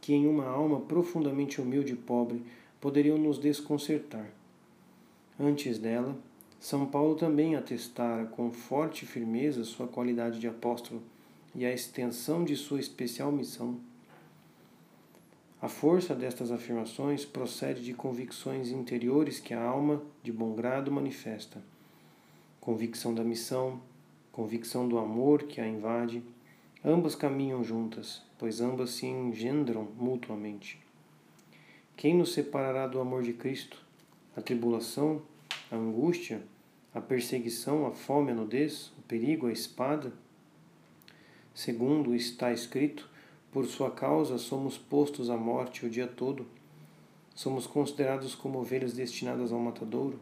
que 0.00 0.12
em 0.12 0.26
uma 0.26 0.44
alma 0.44 0.80
profundamente 0.80 1.60
humilde 1.62 1.94
e 1.94 1.96
pobre 1.96 2.44
poderiam 2.80 3.16
nos 3.16 3.38
desconcertar. 3.38 4.28
Antes 5.40 5.78
dela, 5.78 6.14
São 6.60 6.84
Paulo 6.84 7.14
também 7.14 7.56
atestara 7.56 8.26
com 8.26 8.52
forte 8.52 9.06
firmeza 9.06 9.64
sua 9.64 9.86
qualidade 9.86 10.38
de 10.38 10.46
apóstolo 10.46 11.02
e 11.54 11.64
a 11.64 11.72
extensão 11.72 12.44
de 12.44 12.56
sua 12.56 12.80
especial 12.80 13.32
missão. 13.32 13.78
A 15.62 15.68
força 15.68 16.14
destas 16.14 16.52
afirmações 16.52 17.24
procede 17.24 17.82
de 17.82 17.94
convicções 17.94 18.68
interiores 18.68 19.40
que 19.40 19.54
a 19.54 19.62
alma, 19.62 20.02
de 20.22 20.30
bom 20.30 20.52
grado, 20.54 20.92
manifesta. 20.92 21.62
Convicção 22.60 23.14
da 23.14 23.24
missão, 23.24 23.80
convicção 24.30 24.86
do 24.86 24.98
amor 24.98 25.44
que 25.44 25.62
a 25.62 25.66
invade, 25.66 26.22
Ambas 26.86 27.14
caminham 27.14 27.64
juntas, 27.64 28.20
pois 28.36 28.60
ambas 28.60 28.90
se 28.90 29.06
engendram 29.06 29.88
mutuamente. 29.96 30.78
Quem 31.96 32.14
nos 32.14 32.34
separará 32.34 32.86
do 32.86 33.00
amor 33.00 33.22
de 33.22 33.32
Cristo? 33.32 33.82
A 34.36 34.42
tribulação, 34.42 35.22
a 35.72 35.76
angústia, 35.76 36.42
a 36.92 37.00
perseguição, 37.00 37.86
a 37.86 37.90
fome, 37.92 38.32
a 38.32 38.34
nudez, 38.34 38.92
o 38.98 39.02
perigo, 39.08 39.46
a 39.46 39.52
espada? 39.52 40.12
Segundo 41.54 42.14
está 42.14 42.52
escrito, 42.52 43.08
por 43.50 43.64
sua 43.64 43.90
causa 43.90 44.36
somos 44.36 44.76
postos 44.76 45.30
à 45.30 45.38
morte 45.38 45.86
o 45.86 45.90
dia 45.90 46.06
todo. 46.06 46.46
Somos 47.34 47.66
considerados 47.66 48.34
como 48.34 48.58
ovelhas 48.58 48.92
destinadas 48.92 49.52
ao 49.52 49.58
matadouro. 49.58 50.20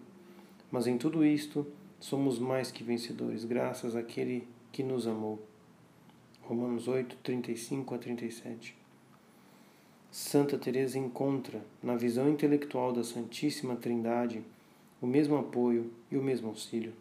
Mas 0.71 0.87
em 0.87 0.97
tudo 0.97 1.25
isto 1.27 1.67
somos 1.99 2.39
mais 2.39 2.71
que 2.71 2.85
vencedores, 2.85 3.45
graças 3.45 3.97
àquele 3.97 4.47
que 4.71 4.85
nos 4.85 5.09
amou. 5.09 5.51
Romanos 6.43 6.89
8, 6.89 7.19
35 7.23 7.95
a 7.95 7.99
37. 7.99 8.77
Santa 10.11 10.59
Teresa 10.59 10.99
encontra 10.99 11.65
na 11.81 11.95
visão 11.95 12.29
intelectual 12.29 12.93
da 12.93 13.05
Santíssima 13.05 13.77
Trindade 13.77 14.43
o 15.01 15.07
mesmo 15.07 15.37
apoio 15.37 15.93
e 16.11 16.17
o 16.17 16.23
mesmo 16.23 16.49
auxílio. 16.49 16.93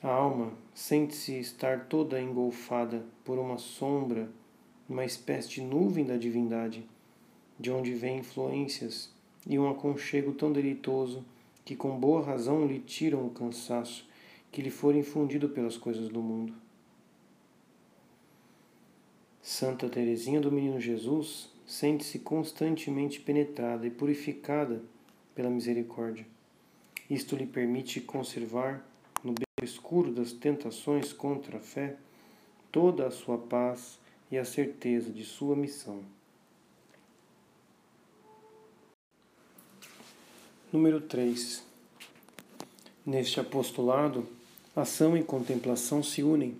A 0.00 0.08
alma 0.08 0.52
sente-se 0.72 1.38
estar 1.38 1.86
toda 1.86 2.20
engolfada 2.20 3.04
por 3.24 3.38
uma 3.38 3.58
sombra, 3.58 4.30
uma 4.88 5.04
espécie 5.04 5.48
de 5.48 5.62
nuvem 5.62 6.04
da 6.04 6.16
divindade, 6.16 6.88
de 7.58 7.72
onde 7.72 7.92
vêm 7.92 8.18
influências 8.18 9.10
e 9.46 9.58
um 9.58 9.68
aconchego 9.68 10.32
tão 10.32 10.52
deleitoso 10.52 11.24
que 11.64 11.74
com 11.74 11.98
boa 11.98 12.24
razão 12.24 12.66
lhe 12.66 12.78
tiram 12.78 13.26
o 13.26 13.30
cansaço 13.30 14.08
que 14.52 14.62
lhe 14.62 14.70
for 14.70 14.94
infundido 14.94 15.48
pelas 15.48 15.76
coisas 15.76 16.08
do 16.08 16.22
mundo. 16.22 16.54
Santa 19.42 19.88
Teresinha 19.88 20.40
do 20.40 20.52
Menino 20.52 20.80
Jesus 20.80 21.50
sente-se 21.66 22.20
constantemente 22.20 23.18
penetrada 23.18 23.84
e 23.84 23.90
purificada 23.90 24.80
pela 25.34 25.50
misericórdia. 25.50 26.24
Isto 27.10 27.34
lhe 27.34 27.46
permite 27.46 28.00
conservar, 28.00 28.86
no 29.22 29.32
beco 29.32 29.64
escuro 29.64 30.12
das 30.12 30.32
tentações 30.32 31.12
contra 31.12 31.58
a 31.58 31.60
fé, 31.60 31.96
toda 32.70 33.04
a 33.08 33.10
sua 33.10 33.36
paz 33.36 33.98
e 34.30 34.38
a 34.38 34.44
certeza 34.44 35.10
de 35.10 35.24
sua 35.24 35.56
missão. 35.56 36.04
Número 40.72 41.00
3. 41.00 41.64
Neste 43.04 43.40
apostolado, 43.40 44.24
ação 44.76 45.16
e 45.16 45.24
contemplação 45.24 46.00
se 46.00 46.22
unem. 46.22 46.56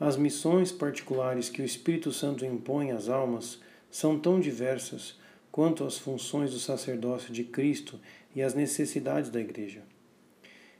As 0.00 0.16
missões 0.16 0.72
particulares 0.72 1.50
que 1.50 1.60
o 1.60 1.64
Espírito 1.64 2.10
Santo 2.10 2.42
impõe 2.42 2.90
às 2.90 3.10
almas 3.10 3.60
são 3.90 4.18
tão 4.18 4.40
diversas 4.40 5.14
quanto 5.52 5.84
as 5.84 5.98
funções 5.98 6.52
do 6.52 6.58
sacerdócio 6.58 7.30
de 7.30 7.44
Cristo 7.44 8.00
e 8.34 8.40
as 8.40 8.54
necessidades 8.54 9.28
da 9.28 9.38
Igreja. 9.38 9.82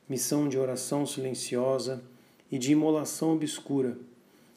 Missão 0.08 0.48
de 0.48 0.56
oração 0.56 1.04
silenciosa 1.04 2.02
e 2.50 2.56
de 2.56 2.72
imolação 2.72 3.34
obscura, 3.34 3.98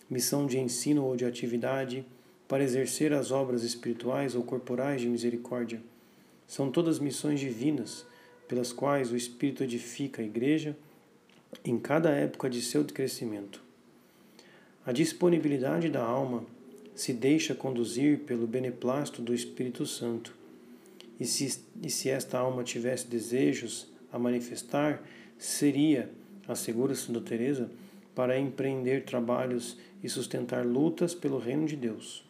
missão 0.10 0.47
de 0.47 0.58
ensino 0.58 1.04
ou 1.04 1.17
de 1.17 1.26
atividade 1.26 2.06
para 2.47 2.63
exercer 2.63 3.12
as 3.12 3.32
obras 3.32 3.63
espirituais 3.63 4.34
ou 4.34 4.43
corporais 4.43 5.02
de 5.02 5.10
misericórdia. 5.10 5.82
São 6.47 6.71
todas 6.71 6.99
missões 6.99 7.41
divinas 7.41 8.06
pelas 8.47 8.71
quais 8.71 9.12
o 9.12 9.17
Espírito 9.17 9.62
edifica 9.62 10.21
a 10.21 10.26
Igreja 10.26 10.78
em 11.65 11.78
cada 11.78 12.12
época 12.12 12.49
de 12.49 12.62
seu 12.62 12.86
crescimento. 12.86 13.62
A 14.86 14.91
disponibilidade 14.91 15.89
da 15.89 16.04
alma 16.04 16.46
se 16.93 17.13
deixa 17.13 17.56
conduzir 17.56 18.19
pelo 18.19 18.46
beneplácito 18.46 19.22
do 19.22 19.34
Espírito 19.34 19.86
Santo. 19.86 20.36
E 21.17 21.26
se, 21.26 21.63
e 21.82 21.89
se 21.89 22.10
esta 22.10 22.38
alma 22.38 22.63
tivesse 22.63 23.08
desejos 23.08 23.88
a 24.12 24.19
manifestar, 24.19 25.02
seria, 25.38 26.10
assegura 26.48 26.93
Santa 26.96 27.22
Teresa, 27.22 27.72
para 28.13 28.38
empreender 28.38 29.06
trabalhos 29.06 29.78
e 30.04 30.10
sustentar 30.10 30.65
lutas 30.65 31.15
pelo 31.15 31.39
reino 31.39 31.65
de 31.65 31.78
Deus. 31.78 32.26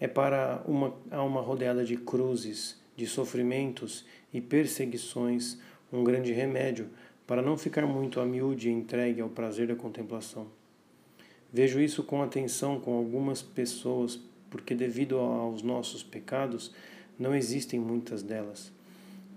É 0.00 0.08
para 0.08 0.62
uma 0.66 0.96
alma 1.10 1.42
rodeada 1.42 1.84
de 1.84 1.96
cruzes, 1.96 2.80
de 2.96 3.06
sofrimentos 3.06 4.06
e 4.32 4.40
perseguições 4.40 5.58
um 5.92 6.02
grande 6.02 6.32
remédio 6.32 6.88
para 7.26 7.42
não 7.42 7.58
ficar 7.58 7.86
muito 7.86 8.20
a 8.20 8.24
miúde 8.24 8.70
entregue 8.70 9.20
ao 9.20 9.28
prazer 9.28 9.66
da 9.66 9.76
contemplação. 9.76 10.57
Vejo 11.52 11.80
isso 11.80 12.02
com 12.02 12.22
atenção 12.22 12.78
com 12.78 12.96
algumas 12.96 13.40
pessoas, 13.40 14.20
porque 14.50 14.74
devido 14.74 15.18
aos 15.18 15.62
nossos 15.62 16.02
pecados, 16.02 16.72
não 17.18 17.34
existem 17.34 17.80
muitas 17.80 18.22
delas. 18.22 18.70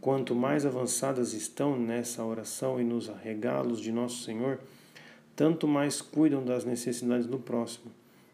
Quanto 0.02 0.36
mais 0.36 0.66
avançadas 0.66 1.34
estão 1.34 1.78
nessa 1.80 2.24
oração 2.24 2.82
e 2.82 2.84
nos 2.84 3.08
regalos 3.08 3.80
de 3.80 3.92
Nosso 3.92 4.24
Senhor, 4.24 4.60
tanto 5.36 5.68
mais 5.68 6.02
cuidam 6.02 6.44
das 6.44 6.66
necessidades 6.66 7.28
do 7.28 7.40
próximo, 7.40 7.92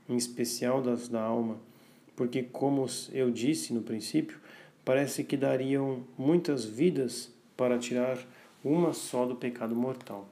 em 0.10 0.16
especial 0.16 0.82
das 0.82 1.08
da 1.08 1.22
alma, 1.22 1.58
porque, 2.16 2.42
como 2.42 2.88
eu 3.14 3.30
disse 3.30 3.74
no 3.74 3.82
princípio, 3.82 4.40
parece 4.84 5.24
que 5.24 5.38
dariam 5.38 6.04
muitas 6.18 6.66
vidas 6.66 7.32
para 7.56 7.78
tirar 7.78 8.18
uma 8.64 8.92
só 8.92 9.26
do 9.26 9.36
pecado 9.36 9.76
mortal. 9.76 10.28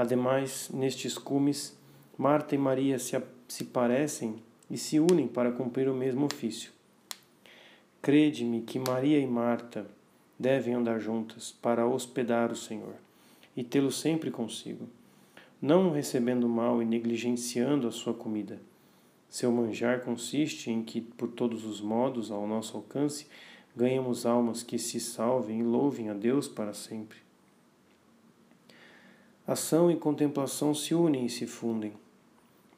Ademais, 0.00 0.70
nestes 0.72 1.18
cumes, 1.18 1.76
Marta 2.16 2.54
e 2.54 2.58
Maria 2.58 2.98
se, 2.98 3.20
se 3.48 3.64
parecem 3.64 4.36
e 4.70 4.78
se 4.78 5.00
unem 5.00 5.26
para 5.26 5.52
cumprir 5.52 5.88
o 5.88 5.94
mesmo 5.94 6.26
ofício. 6.26 6.70
Crede-me 8.00 8.62
que 8.62 8.78
Maria 8.78 9.18
e 9.18 9.26
Marta 9.26 9.86
devem 10.38 10.74
andar 10.74 11.00
juntas 11.00 11.52
para 11.60 11.86
hospedar 11.86 12.50
o 12.50 12.56
Senhor 12.56 12.94
e 13.56 13.62
tê-lo 13.62 13.92
sempre 13.92 14.30
consigo, 14.30 14.88
não 15.60 15.90
recebendo 15.90 16.48
mal 16.48 16.80
e 16.80 16.86
negligenciando 16.86 17.86
a 17.86 17.92
sua 17.92 18.14
comida 18.14 18.58
seu 19.30 19.52
manjar 19.52 20.00
consiste 20.00 20.72
em 20.72 20.82
que, 20.82 21.00
por 21.00 21.28
todos 21.28 21.64
os 21.64 21.80
modos 21.80 22.32
ao 22.32 22.48
nosso 22.48 22.76
alcance, 22.76 23.28
ganhamos 23.76 24.26
almas 24.26 24.64
que 24.64 24.76
se 24.76 24.98
salvem 24.98 25.60
e 25.60 25.62
louvem 25.62 26.10
a 26.10 26.14
Deus 26.14 26.48
para 26.48 26.74
sempre. 26.74 27.18
Ação 29.50 29.90
e 29.90 29.96
contemplação 29.96 30.72
se 30.72 30.94
unem 30.94 31.26
e 31.26 31.28
se 31.28 31.44
fundem. 31.44 31.92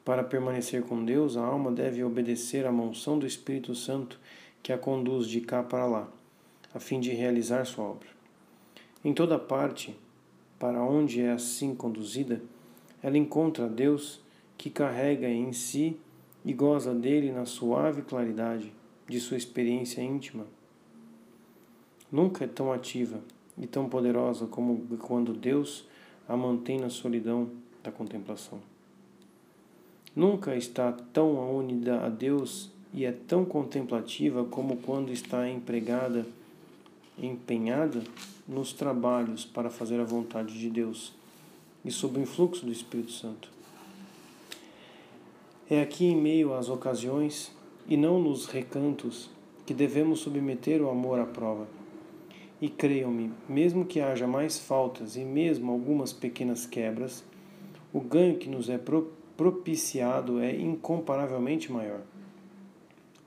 Para 0.03 0.23
permanecer 0.23 0.81
com 0.81 1.05
Deus, 1.05 1.37
a 1.37 1.45
alma 1.45 1.71
deve 1.71 2.03
obedecer 2.03 2.65
à 2.65 2.71
monção 2.71 3.19
do 3.19 3.27
Espírito 3.27 3.75
Santo 3.75 4.19
que 4.63 4.73
a 4.73 4.77
conduz 4.79 5.27
de 5.27 5.39
cá 5.39 5.61
para 5.61 5.85
lá, 5.85 6.09
a 6.73 6.79
fim 6.79 6.99
de 6.99 7.11
realizar 7.11 7.63
sua 7.65 7.85
obra. 7.85 8.07
Em 9.05 9.13
toda 9.13 9.37
parte, 9.37 9.95
para 10.57 10.81
onde 10.81 11.21
é 11.21 11.31
assim 11.31 11.75
conduzida, 11.75 12.41
ela 13.03 13.19
encontra 13.19 13.67
Deus 13.67 14.19
que 14.57 14.71
carrega 14.71 15.29
em 15.29 15.53
si 15.53 15.95
e 16.43 16.53
goza 16.53 16.91
dele 16.91 17.31
na 17.31 17.45
suave 17.45 18.01
claridade 18.01 18.73
de 19.07 19.19
sua 19.19 19.37
experiência 19.37 20.01
íntima. 20.01 20.47
Nunca 22.11 22.45
é 22.45 22.47
tão 22.47 22.73
ativa 22.73 23.21
e 23.59 23.67
tão 23.67 23.87
poderosa 23.87 24.47
como 24.47 24.97
quando 24.97 25.33
Deus 25.33 25.87
a 26.27 26.37
mantém 26.37 26.79
na 26.79 26.89
solidão 26.89 27.49
da 27.83 27.91
contemplação. 27.91 28.59
Nunca 30.15 30.55
está 30.55 30.91
tão 31.11 31.57
unida 31.57 32.05
a 32.05 32.09
Deus 32.09 32.71
e 32.93 33.05
é 33.05 33.11
tão 33.11 33.43
contemplativa 33.43 34.43
como 34.45 34.77
quando 34.77 35.11
está 35.11 35.49
empregada, 35.49 36.25
empenhada 37.17 38.03
nos 38.47 38.73
trabalhos 38.73 39.43
para 39.43 39.69
fazer 39.69 39.99
a 39.99 40.03
vontade 40.03 40.57
de 40.57 40.69
Deus 40.69 41.13
e 41.83 41.91
sob 41.91 42.19
o 42.19 42.21
influxo 42.21 42.65
do 42.65 42.71
Espírito 42.71 43.11
Santo. 43.11 43.49
É 45.69 45.81
aqui 45.81 46.05
em 46.05 46.15
meio 46.15 46.53
às 46.53 46.69
ocasiões 46.69 47.51
e 47.87 47.97
não 47.97 48.21
nos 48.21 48.45
recantos 48.45 49.29
que 49.65 49.73
devemos 49.73 50.19
submeter 50.19 50.81
o 50.81 50.89
amor 50.89 51.19
à 51.19 51.25
prova. 51.25 51.67
E 52.63 52.69
creiam-me, 52.69 53.29
mesmo 53.49 53.83
que 53.83 53.99
haja 53.99 54.25
mais 54.25 54.57
faltas 54.57 55.17
e 55.17 55.25
mesmo 55.25 55.69
algumas 55.69 56.13
pequenas 56.13 56.65
quebras, 56.65 57.21
o 57.91 57.99
ganho 57.99 58.37
que 58.37 58.47
nos 58.47 58.69
é 58.69 58.79
propiciado 59.35 60.39
é 60.39 60.55
incomparavelmente 60.55 61.69
maior. 61.69 61.99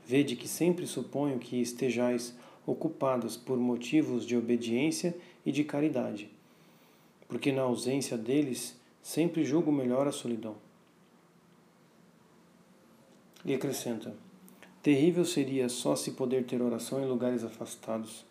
Vede 0.06 0.36
que 0.36 0.48
sempre 0.48 0.86
suponho 0.86 1.38
que 1.38 1.60
estejais 1.60 2.34
ocupadas 2.64 3.36
por 3.36 3.58
motivos 3.58 4.24
de 4.24 4.34
obediência 4.34 5.14
e 5.44 5.52
de 5.52 5.64
caridade, 5.64 6.30
porque 7.28 7.52
na 7.52 7.60
ausência 7.60 8.16
deles 8.16 8.74
sempre 9.02 9.44
julgo 9.44 9.70
melhor 9.70 10.08
a 10.08 10.12
solidão. 10.12 10.56
E 13.44 13.52
acrescenta: 13.52 14.14
Terrível 14.82 15.26
seria 15.26 15.68
só 15.68 15.94
se 15.94 16.12
poder 16.12 16.46
ter 16.46 16.62
oração 16.62 17.02
em 17.02 17.06
lugares 17.06 17.44
afastados. 17.44 18.25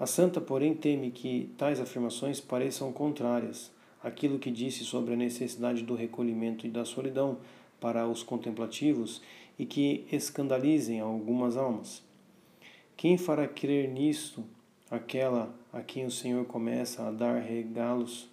A 0.00 0.06
santa, 0.06 0.40
porém, 0.40 0.72
teme 0.72 1.10
que 1.10 1.52
tais 1.58 1.78
afirmações 1.78 2.40
pareçam 2.40 2.90
contrárias 2.90 3.70
àquilo 4.02 4.38
que 4.38 4.50
disse 4.50 4.82
sobre 4.82 5.12
a 5.12 5.16
necessidade 5.16 5.82
do 5.82 5.94
recolhimento 5.94 6.66
e 6.66 6.70
da 6.70 6.86
solidão 6.86 7.36
para 7.78 8.08
os 8.08 8.22
contemplativos 8.22 9.20
e 9.58 9.66
que 9.66 10.06
escandalizem 10.10 11.00
algumas 11.00 11.54
almas. 11.54 12.02
Quem 12.96 13.18
fará 13.18 13.46
crer 13.46 13.90
nisto 13.90 14.42
aquela 14.90 15.54
a 15.70 15.82
quem 15.82 16.06
o 16.06 16.10
Senhor 16.10 16.46
começa 16.46 17.06
a 17.06 17.10
dar 17.10 17.38
regalos? 17.38 18.26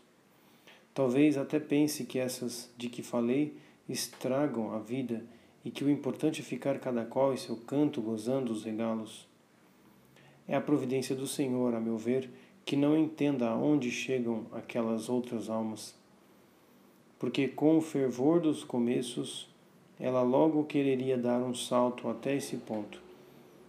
Talvez 0.93 1.37
até 1.37 1.59
pense 1.59 2.05
que 2.05 2.17
essas 2.17 2.71
de 2.77 2.87
que 2.87 3.03
falei 3.03 3.53
estragam 3.89 4.71
a 4.71 4.79
vida 4.79 5.21
e 5.65 5.69
que 5.69 5.83
o 5.83 5.89
importante 5.89 6.39
é 6.39 6.45
ficar 6.45 6.79
cada 6.79 7.03
qual 7.03 7.33
em 7.33 7.37
seu 7.37 7.57
canto 7.57 8.01
gozando 8.01 8.53
os 8.53 8.63
regalos. 8.63 9.26
É 10.47 10.55
a 10.55 10.61
providência 10.61 11.15
do 11.15 11.27
Senhor, 11.27 11.73
a 11.75 11.79
meu 11.79 11.97
ver, 11.97 12.29
que 12.65 12.75
não 12.75 12.97
entenda 12.97 13.49
aonde 13.49 13.91
chegam 13.91 14.45
aquelas 14.51 15.09
outras 15.09 15.49
almas. 15.49 15.95
Porque 17.19 17.47
com 17.47 17.77
o 17.77 17.81
fervor 17.81 18.39
dos 18.39 18.63
começos, 18.63 19.49
ela 19.99 20.21
logo 20.21 20.63
quereria 20.63 21.17
dar 21.17 21.39
um 21.39 21.53
salto 21.53 22.07
até 22.07 22.35
esse 22.35 22.57
ponto, 22.57 23.01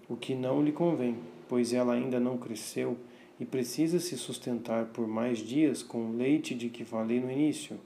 o 0.09 0.17
que 0.17 0.35
não 0.35 0.63
lhe 0.63 0.73
convém, 0.73 1.17
pois 1.49 1.73
ela 1.73 1.95
ainda 1.95 2.21
não 2.21 2.37
cresceu 2.37 2.97
e 3.41 3.45
precisa 3.45 3.99
se 3.99 4.17
sustentar 4.17 4.87
por 4.87 5.07
mais 5.07 5.39
dias 5.39 5.83
com 5.83 6.11
o 6.11 6.17
leite 6.17 6.55
de 6.55 6.69
que 6.69 6.85
falei 6.85 7.21
no 7.21 7.31
início. 7.31 7.79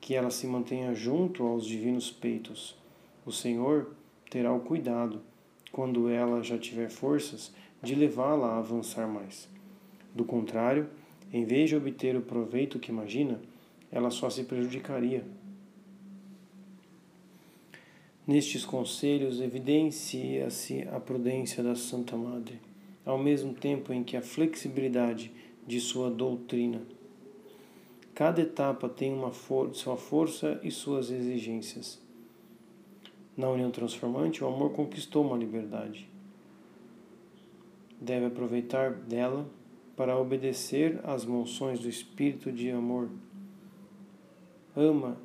Que 0.00 0.14
ela 0.14 0.30
se 0.30 0.46
mantenha 0.46 0.94
junto 0.94 1.42
aos 1.42 1.66
divinos 1.66 2.10
peitos 2.10 2.76
o 3.26 3.32
Senhor 3.32 3.88
terá 4.30 4.52
o 4.52 4.60
cuidado 4.60 5.20
quando 5.72 6.08
ela 6.08 6.44
já 6.44 6.56
tiver 6.56 6.88
forças, 6.88 7.52
de 7.86 7.94
levá-la 7.94 8.48
a 8.48 8.58
avançar 8.58 9.06
mais. 9.06 9.48
Do 10.12 10.24
contrário, 10.24 10.88
em 11.32 11.44
vez 11.44 11.68
de 11.68 11.76
obter 11.76 12.16
o 12.16 12.20
proveito 12.20 12.80
que 12.80 12.90
imagina, 12.90 13.40
ela 13.92 14.10
só 14.10 14.28
se 14.28 14.42
prejudicaria. 14.42 15.24
Nestes 18.26 18.64
conselhos 18.64 19.40
evidencia-se 19.40 20.82
a 20.88 20.98
prudência 20.98 21.62
da 21.62 21.76
Santa 21.76 22.16
Madre, 22.16 22.60
ao 23.04 23.16
mesmo 23.16 23.54
tempo 23.54 23.92
em 23.92 24.02
que 24.02 24.16
a 24.16 24.22
flexibilidade 24.22 25.30
de 25.64 25.80
sua 25.80 26.10
doutrina. 26.10 26.82
Cada 28.14 28.42
etapa 28.42 28.88
tem 28.88 29.12
uma 29.12 29.30
for 29.30 29.72
sua 29.74 29.96
força 29.96 30.58
e 30.64 30.72
suas 30.72 31.10
exigências. 31.10 32.00
Na 33.36 33.48
união 33.48 33.70
transformante, 33.70 34.42
o 34.42 34.48
amor 34.48 34.72
conquistou 34.72 35.24
uma 35.24 35.36
liberdade. 35.36 36.15
Deve 38.00 38.26
aproveitar 38.26 38.92
dela 38.92 39.48
para 39.96 40.18
obedecer 40.18 41.00
às 41.04 41.24
monções 41.24 41.80
do 41.80 41.88
espírito 41.88 42.52
de 42.52 42.70
amor. 42.70 43.08
Ama 44.74 45.16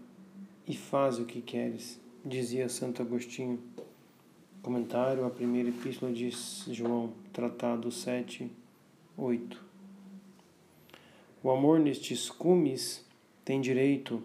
e 0.67 0.75
faz 0.75 1.19
o 1.19 1.25
que 1.25 1.41
queres, 1.41 1.99
dizia 2.25 2.69
Santo 2.69 3.01
Agostinho. 3.01 3.59
Comentário 4.61 5.25
à 5.25 5.29
primeira 5.29 5.69
epístola 5.69 6.13
de 6.13 6.29
João, 6.71 7.13
tratado 7.33 7.91
7, 7.91 8.49
8. 9.17 9.65
O 11.43 11.49
amor 11.49 11.79
nestes 11.79 12.29
cumes 12.29 13.03
tem 13.43 13.59
direito 13.59 14.21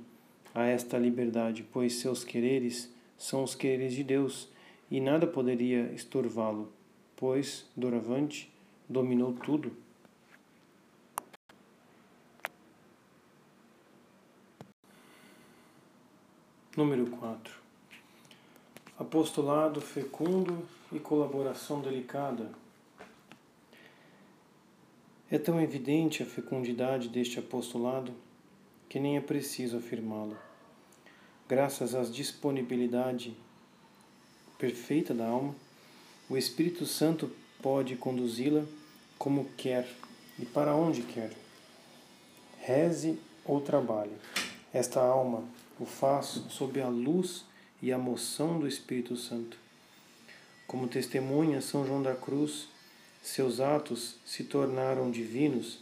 a 0.54 0.64
esta 0.64 0.98
liberdade, 0.98 1.64
pois 1.72 1.94
seus 1.94 2.22
quereres 2.22 2.94
são 3.16 3.42
os 3.42 3.54
quereres 3.54 3.94
de 3.94 4.04
Deus 4.04 4.48
e 4.90 5.00
nada 5.00 5.26
poderia 5.26 5.90
estorvá-lo, 5.92 6.70
pois, 7.16 7.64
doravante, 7.74 8.52
dominou 8.88 9.32
tudo. 9.32 9.74
Número 16.76 17.06
4. 17.06 17.54
Apostolado 18.98 19.80
fecundo 19.80 20.68
e 20.92 20.98
colaboração 20.98 21.80
delicada. 21.80 22.50
É 25.30 25.38
tão 25.38 25.60
evidente 25.60 26.22
a 26.22 26.26
fecundidade 26.26 27.08
deste 27.08 27.38
apostolado 27.38 28.12
que 28.88 29.00
nem 29.00 29.16
é 29.16 29.20
preciso 29.20 29.78
afirmá-lo. 29.78 30.36
Graças 31.48 31.94
à 31.94 32.02
disponibilidade 32.02 33.34
perfeita 34.58 35.14
da 35.14 35.26
alma, 35.26 35.54
o 36.28 36.36
Espírito 36.36 36.84
Santo 36.86 37.30
pode 37.62 37.94
conduzi-la 37.94 38.64
como 39.16 39.48
quer 39.56 39.88
e 40.38 40.44
para 40.44 40.74
onde 40.74 41.02
quer. 41.02 41.30
Reze 42.60 43.18
ou 43.44 43.60
trabalhe. 43.60 44.12
Esta 44.72 45.00
alma 45.00 45.44
o 45.78 45.86
faço 45.86 46.46
sob 46.50 46.80
a 46.80 46.88
luz 46.88 47.44
e 47.80 47.92
a 47.92 47.98
moção 47.98 48.58
do 48.58 48.66
Espírito 48.66 49.16
Santo. 49.16 49.56
Como 50.66 50.88
testemunha 50.88 51.60
São 51.60 51.86
João 51.86 52.02
da 52.02 52.14
Cruz, 52.14 52.68
seus 53.22 53.60
atos 53.60 54.16
se 54.24 54.42
tornaram 54.42 55.10
divinos 55.10 55.78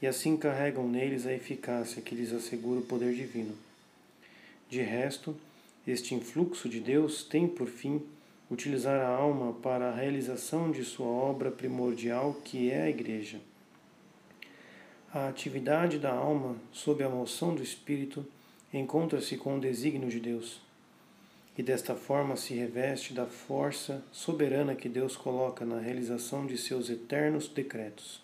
e 0.00 0.06
assim 0.06 0.36
carregam 0.36 0.88
neles 0.88 1.26
a 1.26 1.34
eficácia 1.34 2.00
que 2.00 2.14
lhes 2.14 2.32
assegura 2.32 2.80
o 2.80 2.84
poder 2.84 3.14
divino. 3.14 3.54
De 4.70 4.80
resto, 4.80 5.36
este 5.86 6.14
influxo 6.14 6.68
de 6.68 6.80
Deus 6.80 7.24
tem 7.24 7.46
por 7.46 7.68
fim 7.68 8.02
utilizar 8.52 9.00
a 9.00 9.08
alma 9.08 9.54
para 9.54 9.88
a 9.88 9.94
realização 9.94 10.70
de 10.70 10.84
sua 10.84 11.06
obra 11.06 11.50
primordial, 11.50 12.36
que 12.44 12.70
é 12.70 12.82
a 12.82 12.90
Igreja. 12.90 13.40
A 15.12 15.28
atividade 15.28 15.98
da 15.98 16.12
alma, 16.12 16.56
sob 16.70 17.02
a 17.02 17.08
moção 17.08 17.54
do 17.54 17.62
Espírito, 17.62 18.26
encontra-se 18.72 19.38
com 19.38 19.56
o 19.56 19.60
desígnio 19.60 20.10
de 20.10 20.20
Deus 20.20 20.60
e 21.56 21.62
desta 21.62 21.94
forma 21.94 22.36
se 22.36 22.54
reveste 22.54 23.12
da 23.12 23.26
força 23.26 24.02
soberana 24.10 24.74
que 24.74 24.88
Deus 24.88 25.16
coloca 25.16 25.64
na 25.64 25.78
realização 25.78 26.46
de 26.46 26.56
seus 26.56 26.88
eternos 26.88 27.48
decretos. 27.48 28.22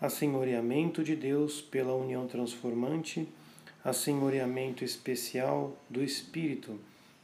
Assenhoreamento 0.00 1.02
de 1.02 1.14
Deus 1.16 1.60
pela 1.60 1.94
união 1.94 2.26
transformante, 2.26 3.28
assenhoreamento 3.84 4.84
especial 4.84 5.76
do 5.88 6.02
Espírito 6.02 6.78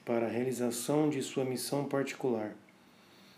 para 0.05 0.27
a 0.27 0.31
realização 0.31 1.09
de 1.09 1.23
sua 1.23 1.45
missão 1.45 1.87
particular. 1.87 2.55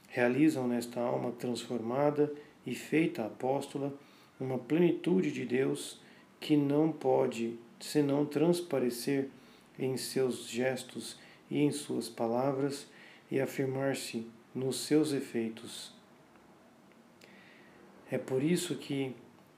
Realizam 0.08 0.66
nesta 0.66 1.00
alma 1.00 1.30
transformada 1.32 2.32
e 2.66 2.74
feita 2.74 3.24
apóstola 3.24 3.92
uma 4.40 4.58
plenitude 4.58 5.30
de 5.30 5.44
Deus 5.44 6.00
que 6.40 6.56
não 6.56 6.90
pode 6.90 7.58
senão 7.80 8.24
transparecer 8.26 9.28
em 9.78 9.96
seus 9.96 10.48
gestos 10.48 11.16
e 11.50 11.58
em 11.60 11.70
suas 11.70 12.08
palavras 12.08 12.86
e 13.30 13.40
afirmar-se 13.40 14.26
nos 14.54 14.80
seus 14.80 15.12
efeitos. 15.12 15.92
É 18.10 18.16
por 18.16 18.42
isso 18.42 18.76
que, 18.76 19.14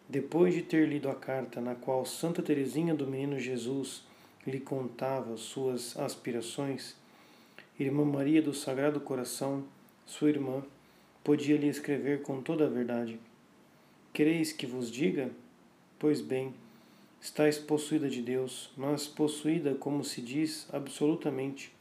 depois 0.09 0.55
de 0.55 0.63
ter 0.63 0.89
lido 0.89 1.09
a 1.09 1.15
carta 1.15 1.61
na 1.61 1.75
qual 1.75 2.05
Santa 2.05 2.43
Teresinha 2.43 2.95
do 2.95 3.07
Menino 3.07 3.39
Jesus 3.39 4.08
lhe 4.49 4.61
contava 4.61 5.37
suas 5.37 5.97
aspirações, 5.97 6.97
Irmã 7.79 8.05
Maria 8.05 8.43
do 8.43 8.53
Sagrado 8.53 9.01
Coração, 9.01 9.65
sua 10.05 10.31
irmã, 10.31 10.65
podia 11.23 11.57
lhe 11.57 11.69
escrever 11.69 12.23
com 12.23 12.43
toda 12.43 12.67
a 12.67 12.69
verdade. 12.69 13.21
Quereis 14.13 14.51
que 14.51 14.67
vos 14.67 14.91
diga? 14.91 15.31
Pois 15.99 16.21
bem, 16.21 16.55
Estais 17.21 17.59
possuída 17.59 18.09
de 18.09 18.23
Deus, 18.23 18.71
mas 18.77 19.07
possuída, 19.09 19.75
como 19.75 20.05
se 20.05 20.23
diz, 20.23 20.69
absolutamente, 20.73 21.73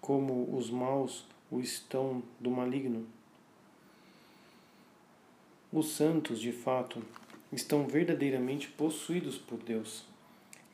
como 0.00 0.54
os 0.56 0.70
maus 0.70 1.24
o 1.50 1.58
estão 1.58 2.22
do 2.38 2.50
maligno. 2.50 3.06
Os 5.72 5.92
santos, 5.92 6.38
de 6.38 6.52
fato, 6.52 7.02
estão 7.50 7.86
verdadeiramente 7.86 8.68
possuídos 8.68 9.38
por 9.38 9.58
Deus. 9.58 10.04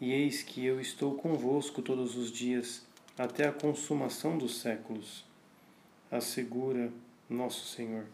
E 0.00 0.12
eis 0.12 0.42
que 0.42 0.64
eu 0.64 0.80
estou 0.80 1.14
convosco 1.14 1.82
todos 1.82 2.16
os 2.16 2.32
dias, 2.32 2.86
até 3.18 3.46
a 3.46 3.52
consumação 3.52 4.38
dos 4.38 4.58
séculos, 4.60 5.26
assegura 6.10 6.90
nosso 7.28 7.66
Senhor. 7.66 8.06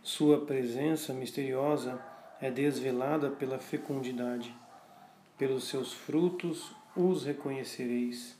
Sua 0.00 0.44
presença 0.44 1.12
misteriosa 1.12 2.00
é 2.40 2.50
desvelada 2.50 3.30
pela 3.30 3.58
fecundidade. 3.58 4.54
Pelos 5.36 5.64
seus 5.64 5.92
frutos 5.92 6.70
os 6.94 7.24
reconhecereis. 7.24 8.36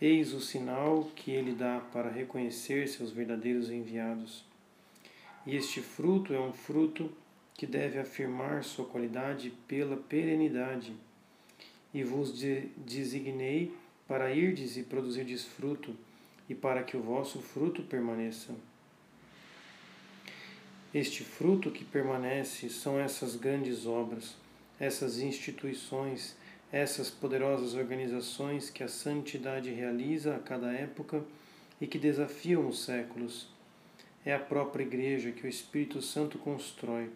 Eis 0.00 0.32
o 0.32 0.40
sinal 0.40 1.04
que 1.14 1.30
ele 1.30 1.52
dá 1.52 1.80
para 1.92 2.10
reconhecer 2.10 2.88
seus 2.88 3.12
verdadeiros 3.12 3.70
enviados. 3.70 4.44
E 5.46 5.54
este 5.54 5.80
fruto 5.80 6.34
é 6.34 6.40
um 6.40 6.52
fruto 6.52 7.12
que 7.54 7.66
deve 7.66 7.98
afirmar 7.98 8.64
sua 8.64 8.84
qualidade 8.84 9.50
pela 9.66 9.96
perenidade. 9.96 10.92
E 11.92 12.02
vos 12.02 12.32
designei 12.76 13.72
para 14.06 14.32
irdes 14.32 14.76
e 14.76 14.82
produzirdes 14.82 15.44
fruto, 15.44 15.96
e 16.48 16.54
para 16.54 16.82
que 16.82 16.96
o 16.96 17.02
vosso 17.02 17.40
fruto 17.40 17.82
permaneça. 17.82 18.54
Este 20.92 21.24
fruto 21.24 21.70
que 21.70 21.84
permanece 21.84 22.68
são 22.68 23.00
essas 23.00 23.34
grandes 23.34 23.86
obras, 23.86 24.36
essas 24.78 25.18
instituições, 25.18 26.36
essas 26.70 27.10
poderosas 27.10 27.74
organizações 27.74 28.68
que 28.68 28.82
a 28.82 28.88
santidade 28.88 29.70
realiza 29.70 30.36
a 30.36 30.38
cada 30.38 30.72
época 30.72 31.24
e 31.80 31.86
que 31.86 31.98
desafiam 31.98 32.68
os 32.68 32.84
séculos. 32.84 33.48
É 34.24 34.34
a 34.34 34.38
própria 34.38 34.84
Igreja 34.84 35.32
que 35.32 35.46
o 35.46 35.48
Espírito 35.48 36.00
Santo 36.02 36.38
constrói, 36.38 37.10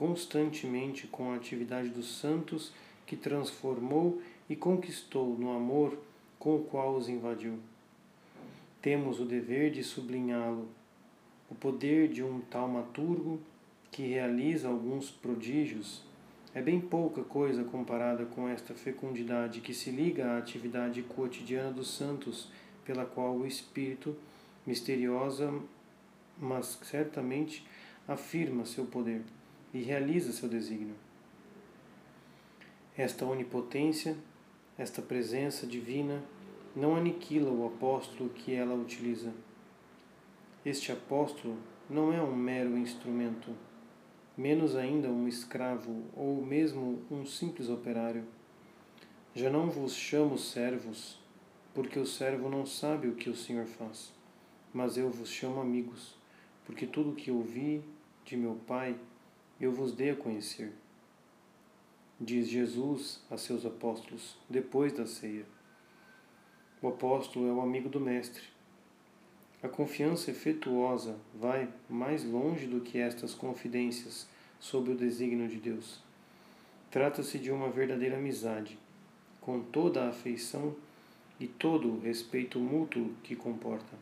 constantemente 0.00 1.06
com 1.06 1.30
a 1.30 1.36
atividade 1.36 1.90
dos 1.90 2.16
santos 2.16 2.72
que 3.04 3.14
transformou 3.14 4.22
e 4.48 4.56
conquistou 4.56 5.36
no 5.38 5.54
amor 5.54 5.98
com 6.38 6.56
o 6.56 6.64
qual 6.64 6.96
os 6.96 7.06
invadiu. 7.06 7.58
Temos 8.80 9.20
o 9.20 9.26
dever 9.26 9.70
de 9.70 9.84
sublinhá-lo 9.84 10.68
o 11.50 11.54
poder 11.54 12.08
de 12.08 12.22
um 12.22 12.40
taumaturgo 12.40 13.38
que 13.90 14.06
realiza 14.06 14.68
alguns 14.68 15.10
prodígios 15.10 16.02
é 16.54 16.62
bem 16.62 16.80
pouca 16.80 17.22
coisa 17.22 17.62
comparada 17.62 18.24
com 18.24 18.48
esta 18.48 18.72
fecundidade 18.72 19.60
que 19.60 19.74
se 19.74 19.90
liga 19.90 20.30
à 20.30 20.38
atividade 20.38 21.02
cotidiana 21.02 21.70
dos 21.72 21.90
santos, 21.94 22.48
pela 22.86 23.04
qual 23.04 23.36
o 23.36 23.46
Espírito, 23.46 24.16
misteriosa, 24.66 25.52
mas 26.38 26.78
certamente 26.84 27.66
afirma 28.08 28.64
seu 28.64 28.86
poder 28.86 29.22
e 29.72 29.80
realiza 29.80 30.32
seu 30.32 30.48
desígnio. 30.48 30.94
Esta 32.96 33.24
onipotência, 33.24 34.16
esta 34.76 35.00
presença 35.00 35.66
divina, 35.66 36.22
não 36.74 36.96
aniquila 36.96 37.50
o 37.50 37.66
apóstolo 37.66 38.30
que 38.30 38.54
ela 38.54 38.74
utiliza 38.74 39.32
Este 40.64 40.92
apóstolo 40.92 41.56
não 41.88 42.12
é 42.12 42.22
um 42.22 42.36
mero 42.36 42.76
instrumento, 42.76 43.54
menos 44.36 44.76
ainda 44.76 45.08
um 45.08 45.26
escravo 45.26 46.04
ou 46.14 46.44
mesmo 46.44 47.02
um 47.10 47.24
simples 47.24 47.68
operário. 47.68 48.24
Já 49.34 49.48
não 49.48 49.70
vos 49.70 49.94
chamo 49.94 50.36
servos, 50.36 51.18
porque 51.74 51.98
o 51.98 52.06
servo 52.06 52.48
não 52.48 52.66
sabe 52.66 53.08
o 53.08 53.14
que 53.14 53.30
o 53.30 53.36
Senhor 53.36 53.66
faz, 53.66 54.12
mas 54.72 54.96
eu 54.96 55.10
vos 55.10 55.30
chamo 55.30 55.60
amigos, 55.60 56.14
porque 56.64 56.86
tudo 56.86 57.10
o 57.10 57.14
que 57.14 57.30
ouvi 57.30 57.82
de 58.24 58.36
meu 58.36 58.54
Pai 58.66 58.96
eu 59.60 59.72
vos 59.72 59.92
dei 59.92 60.10
a 60.10 60.16
conhecer. 60.16 60.72
Diz 62.20 62.48
Jesus 62.48 63.22
a 63.30 63.36
seus 63.36 63.64
apóstolos 63.66 64.36
depois 64.48 64.92
da 64.92 65.06
ceia. 65.06 65.44
O 66.80 66.88
apóstolo 66.88 67.48
é 67.48 67.52
o 67.52 67.60
amigo 67.60 67.88
do 67.88 68.00
Mestre 68.00 68.44
a 69.62 69.68
confiança 69.68 70.30
efetuosa 70.30 71.18
vai 71.34 71.68
mais 71.86 72.24
longe 72.24 72.66
do 72.66 72.80
que 72.80 72.98
estas 72.98 73.34
confidências 73.34 74.26
sobre 74.58 74.92
o 74.92 74.96
desígnio 74.96 75.48
de 75.48 75.56
Deus. 75.56 76.00
Trata-se 76.90 77.38
de 77.38 77.50
uma 77.50 77.68
verdadeira 77.68 78.16
amizade, 78.16 78.78
com 79.38 79.60
toda 79.60 80.04
a 80.04 80.08
afeição 80.08 80.74
e 81.38 81.46
todo 81.46 81.88
o 81.88 82.00
respeito 82.00 82.58
mútuo 82.58 83.10
que 83.22 83.36
comporta. 83.36 83.98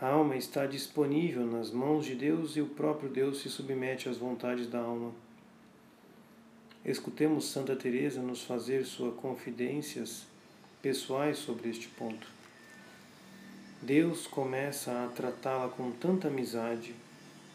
A 0.00 0.08
alma 0.08 0.36
está 0.36 0.66
disponível 0.66 1.46
nas 1.46 1.70
mãos 1.70 2.04
de 2.04 2.14
Deus 2.14 2.56
e 2.56 2.60
o 2.60 2.66
próprio 2.66 3.08
Deus 3.08 3.40
se 3.40 3.48
submete 3.48 4.08
às 4.08 4.16
vontades 4.16 4.68
da 4.68 4.80
alma. 4.80 5.12
Escutemos 6.84 7.46
Santa 7.46 7.76
Teresa 7.76 8.20
nos 8.20 8.42
fazer 8.42 8.84
suas 8.84 9.14
confidências 9.14 10.26
pessoais 10.82 11.38
sobre 11.38 11.70
este 11.70 11.88
ponto. 11.88 12.26
Deus 13.80 14.26
começa 14.26 15.04
a 15.04 15.08
tratá-la 15.08 15.68
com 15.68 15.90
tanta 15.92 16.28
amizade 16.28 16.94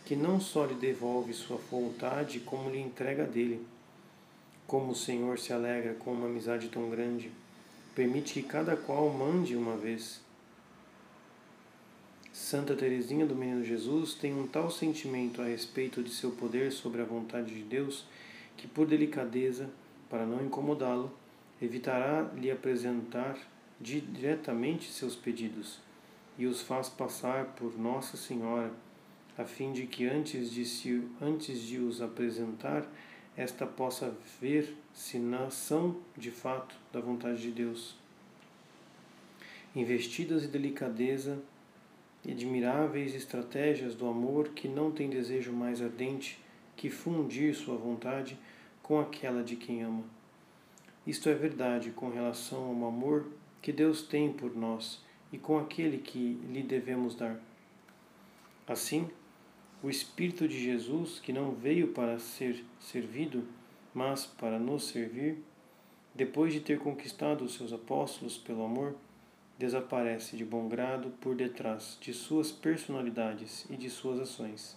que 0.06 0.16
não 0.16 0.40
só 0.40 0.66
lhe 0.66 0.74
devolve 0.74 1.34
sua 1.34 1.58
vontade, 1.70 2.40
como 2.40 2.70
lhe 2.70 2.80
entrega 2.80 3.26
dele. 3.26 3.64
Como 4.66 4.94
o 4.94 4.96
Senhor 4.96 5.38
se 5.38 5.54
alegra 5.54 5.94
com 5.94 6.12
uma 6.12 6.26
amizade 6.26 6.70
tão 6.70 6.90
grande, 6.90 7.32
permite 7.94 8.34
que 8.34 8.42
cada 8.42 8.76
qual 8.76 9.10
mande 9.10 9.56
uma 9.56 9.76
vez. 9.76 10.22
Santa 12.40 12.74
Teresinha 12.74 13.28
do 13.28 13.36
Menino 13.36 13.66
Jesus 13.66 14.14
tem 14.14 14.34
um 14.34 14.48
tal 14.48 14.72
sentimento 14.72 15.42
a 15.42 15.46
respeito 15.46 16.02
de 16.02 16.10
seu 16.10 16.32
poder 16.32 16.72
sobre 16.72 17.02
a 17.02 17.06
vontade 17.06 17.54
de 17.54 17.62
Deus 17.62 18.06
que, 18.56 18.66
por 18.66 18.88
delicadeza, 18.88 19.70
para 20.10 20.26
não 20.26 20.44
incomodá-lo, 20.44 21.12
evitará 21.62 22.32
lhe 22.34 22.50
apresentar 22.50 23.38
diretamente 23.80 24.90
seus 24.90 25.18
pedidos 25.18 25.80
e 26.38 26.48
os 26.48 26.62
faz 26.62 26.88
passar 26.88 27.46
por 27.58 27.78
Nossa 27.78 28.16
Senhora, 28.16 28.72
a 29.38 29.44
fim 29.44 29.74
de 29.74 29.86
que 29.86 30.08
antes 30.08 30.50
de, 30.50 30.66
se, 30.66 31.04
antes 31.22 31.62
de 31.62 31.78
os 31.78 32.02
apresentar, 32.02 32.90
esta 33.36 33.68
possa 33.68 34.16
ver 34.42 34.76
se 34.94 35.20
não 35.20 35.52
são 35.52 35.98
de 36.18 36.32
fato 36.32 36.74
da 36.92 37.02
vontade 37.02 37.42
de 37.42 37.52
Deus. 37.52 37.96
Investidas 39.76 40.44
de 40.44 40.48
delicadeza 40.48 41.38
e 42.30 42.32
admiráveis 42.32 43.16
estratégias 43.16 43.96
do 43.96 44.08
amor 44.08 44.50
que 44.50 44.68
não 44.68 44.92
tem 44.92 45.10
desejo 45.10 45.52
mais 45.52 45.82
ardente 45.82 46.40
que 46.76 46.88
fundir 46.88 47.56
sua 47.56 47.76
vontade 47.76 48.38
com 48.84 49.00
aquela 49.00 49.44
de 49.44 49.56
quem 49.56 49.82
ama. 49.82 50.04
Isto 51.08 51.28
é 51.28 51.34
verdade 51.34 51.90
com 51.90 52.08
relação 52.08 52.66
ao 52.66 52.88
amor 52.88 53.26
que 53.64 53.72
Deus 53.72 54.04
tem 54.04 54.32
por 54.32 54.56
nós 54.56 55.04
e 55.34 55.40
com 55.40 55.58
aquele 55.58 55.98
que 55.98 56.40
lhe 56.52 56.62
devemos 56.62 57.16
dar. 57.16 57.40
Assim, 58.68 59.10
o 59.82 59.90
Espírito 59.90 60.48
de 60.48 60.64
Jesus, 60.64 61.20
que 61.20 61.34
não 61.34 61.56
veio 61.56 61.88
para 61.88 62.20
ser 62.20 62.64
servido, 62.80 63.44
mas 63.92 64.28
para 64.28 64.60
nos 64.60 64.90
servir, 64.90 65.40
depois 66.14 66.54
de 66.54 66.60
ter 66.60 66.78
conquistado 66.78 67.44
os 67.44 67.56
seus 67.56 67.74
apóstolos 67.74 68.38
pelo 68.38 68.64
amor, 68.64 68.96
desaparece 69.60 70.36
de 70.36 70.44
bom 70.44 70.68
grado 70.68 71.12
por 71.22 71.36
detrás 71.36 71.98
de 72.02 72.12
suas 72.14 72.52
personalidades 72.52 73.68
e 73.70 73.78
de 73.78 73.92
suas 73.92 74.20
ações. 74.20 74.76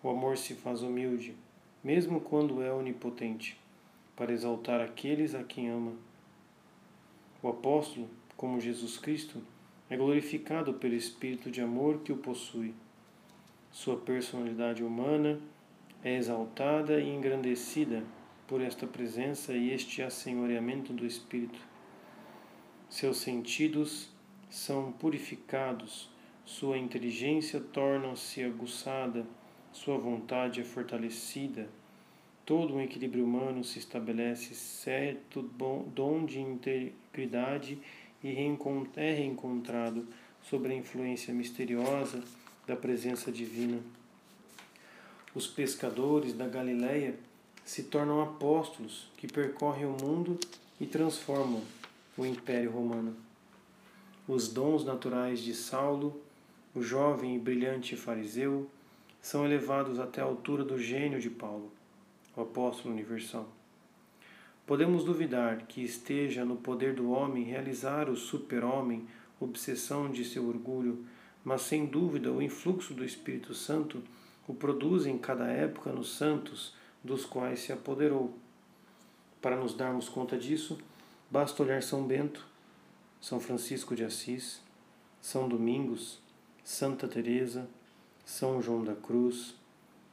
O 0.00 0.08
amor 0.08 0.38
se 0.38 0.54
faz 0.54 0.82
humilde, 0.82 1.34
mesmo 1.82 2.20
quando 2.20 2.62
é 2.62 2.72
onipotente, 2.72 3.58
para 4.14 4.32
exaltar 4.32 4.80
aqueles 4.80 5.34
a 5.34 5.42
quem 5.42 5.68
ama. 5.68 5.94
O 7.42 7.48
apóstolo 7.48 8.08
como 8.38 8.60
Jesus 8.60 8.96
Cristo, 8.96 9.42
é 9.90 9.96
glorificado 9.96 10.74
pelo 10.74 10.94
espírito 10.94 11.50
de 11.50 11.60
amor 11.60 12.02
que 12.02 12.12
o 12.12 12.16
possui. 12.16 12.72
Sua 13.72 13.96
personalidade 13.96 14.84
humana 14.84 15.40
é 16.04 16.16
exaltada 16.16 17.00
e 17.00 17.08
engrandecida 17.08 18.04
por 18.46 18.60
esta 18.60 18.86
presença 18.86 19.52
e 19.52 19.72
este 19.72 20.02
assenhoreamento 20.02 20.92
do 20.92 21.04
espírito. 21.04 21.58
Seus 22.88 23.18
sentidos 23.18 24.08
são 24.48 24.90
purificados, 24.92 26.08
sua 26.44 26.78
inteligência 26.78 27.60
torna-se 27.60 28.42
aguçada, 28.42 29.26
sua 29.70 29.98
vontade 29.98 30.62
é 30.62 30.64
fortalecida. 30.64 31.68
Todo 32.46 32.74
um 32.74 32.80
equilíbrio 32.80 33.26
humano 33.26 33.62
se 33.62 33.78
estabelece, 33.78 34.54
certo 34.54 35.42
dom 35.42 36.24
de 36.24 36.40
integridade 36.40 37.78
e 38.24 38.28
é 38.96 39.12
reencontrado 39.12 40.08
sob 40.42 40.66
a 40.66 40.74
influência 40.74 41.34
misteriosa 41.34 42.24
da 42.66 42.74
presença 42.74 43.30
divina. 43.30 43.80
Os 45.34 45.46
pescadores 45.46 46.32
da 46.32 46.48
Galileia 46.48 47.14
se 47.66 47.82
tornam 47.82 48.22
apóstolos 48.22 49.10
que 49.18 49.26
percorrem 49.26 49.84
o 49.84 49.96
mundo 50.02 50.40
e 50.80 50.86
transformam 50.86 51.62
o 52.18 52.26
Império 52.26 52.72
Romano. 52.72 53.14
Os 54.26 54.48
dons 54.48 54.84
naturais 54.84 55.38
de 55.38 55.54
Saulo, 55.54 56.20
o 56.74 56.82
jovem 56.82 57.36
e 57.36 57.38
brilhante 57.38 57.96
fariseu, 57.96 58.68
são 59.22 59.44
elevados 59.44 60.00
até 60.00 60.20
a 60.20 60.24
altura 60.24 60.64
do 60.64 60.76
gênio 60.76 61.20
de 61.20 61.30
Paulo, 61.30 61.72
o 62.36 62.40
apóstolo 62.42 62.92
universal. 62.92 63.48
Podemos 64.66 65.04
duvidar 65.04 65.66
que 65.68 65.80
esteja 65.80 66.44
no 66.44 66.56
poder 66.56 66.92
do 66.92 67.10
homem 67.10 67.44
realizar 67.44 68.10
o 68.10 68.16
super-homem, 68.16 69.06
obsessão 69.40 70.10
de 70.10 70.24
seu 70.24 70.46
orgulho, 70.48 71.06
mas 71.44 71.62
sem 71.62 71.86
dúvida 71.86 72.32
o 72.32 72.42
influxo 72.42 72.92
do 72.92 73.04
Espírito 73.04 73.54
Santo 73.54 74.02
o 74.46 74.52
produz 74.54 75.06
em 75.06 75.16
cada 75.16 75.46
época 75.46 75.92
nos 75.92 76.16
santos 76.16 76.74
dos 77.04 77.24
quais 77.24 77.60
se 77.60 77.72
apoderou. 77.72 78.34
Para 79.40 79.56
nos 79.56 79.72
darmos 79.72 80.08
conta 80.08 80.36
disso, 80.36 80.78
basta 81.30 81.62
olhar 81.62 81.82
São 81.82 82.04
Bento, 82.04 82.46
São 83.20 83.38
Francisco 83.40 83.94
de 83.94 84.04
Assis, 84.04 84.62
São 85.20 85.48
Domingos, 85.48 86.20
Santa 86.64 87.06
Teresa, 87.06 87.68
São 88.24 88.60
João 88.62 88.84
da 88.84 88.94
Cruz, 88.94 89.54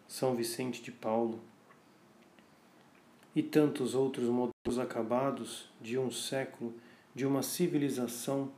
São 0.08 0.36
Vicente 0.36 0.82
de 0.82 0.92
Paulo 0.92 1.40
e 3.36 3.44
tantos 3.44 3.96
outros 3.96 4.30
modelos 4.30 4.80
acabados 4.80 5.70
de 5.82 5.98
um 5.98 6.10
século 6.10 6.74
de 7.14 7.26
uma 7.26 7.44
civilização 7.44 8.52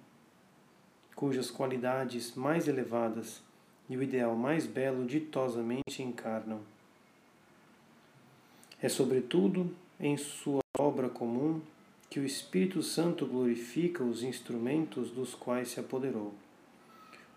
cujas 1.15 1.49
qualidades 1.49 2.35
mais 2.35 2.67
elevadas 2.67 3.41
e 3.89 3.97
o 3.97 4.03
ideal 4.03 4.35
mais 4.35 4.67
belo 4.67 5.05
ditosamente 5.05 6.03
encarnam. 6.03 6.61
É 8.79 8.87
sobretudo 8.87 9.75
em 9.99 10.15
sua 10.15 10.61
obra 10.77 11.09
comum 11.09 11.59
que 12.09 12.19
o 12.19 12.25
Espírito 12.25 12.81
Santo 12.81 13.25
glorifica 13.25 14.03
os 14.03 14.23
instrumentos 14.23 15.11
dos 15.11 15.35
quais 15.35 15.69
se 15.69 15.79
apoderou. 15.79 16.33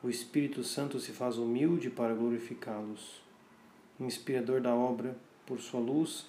O 0.03 0.09
Espírito 0.09 0.63
Santo 0.63 0.99
se 0.99 1.13
faz 1.13 1.37
humilde 1.37 1.91
para 1.91 2.15
glorificá-los. 2.15 3.21
Inspirador 3.99 4.61
da 4.61 4.75
obra, 4.75 5.17
por 5.45 5.61
sua 5.61 5.81
luz, 5.81 6.27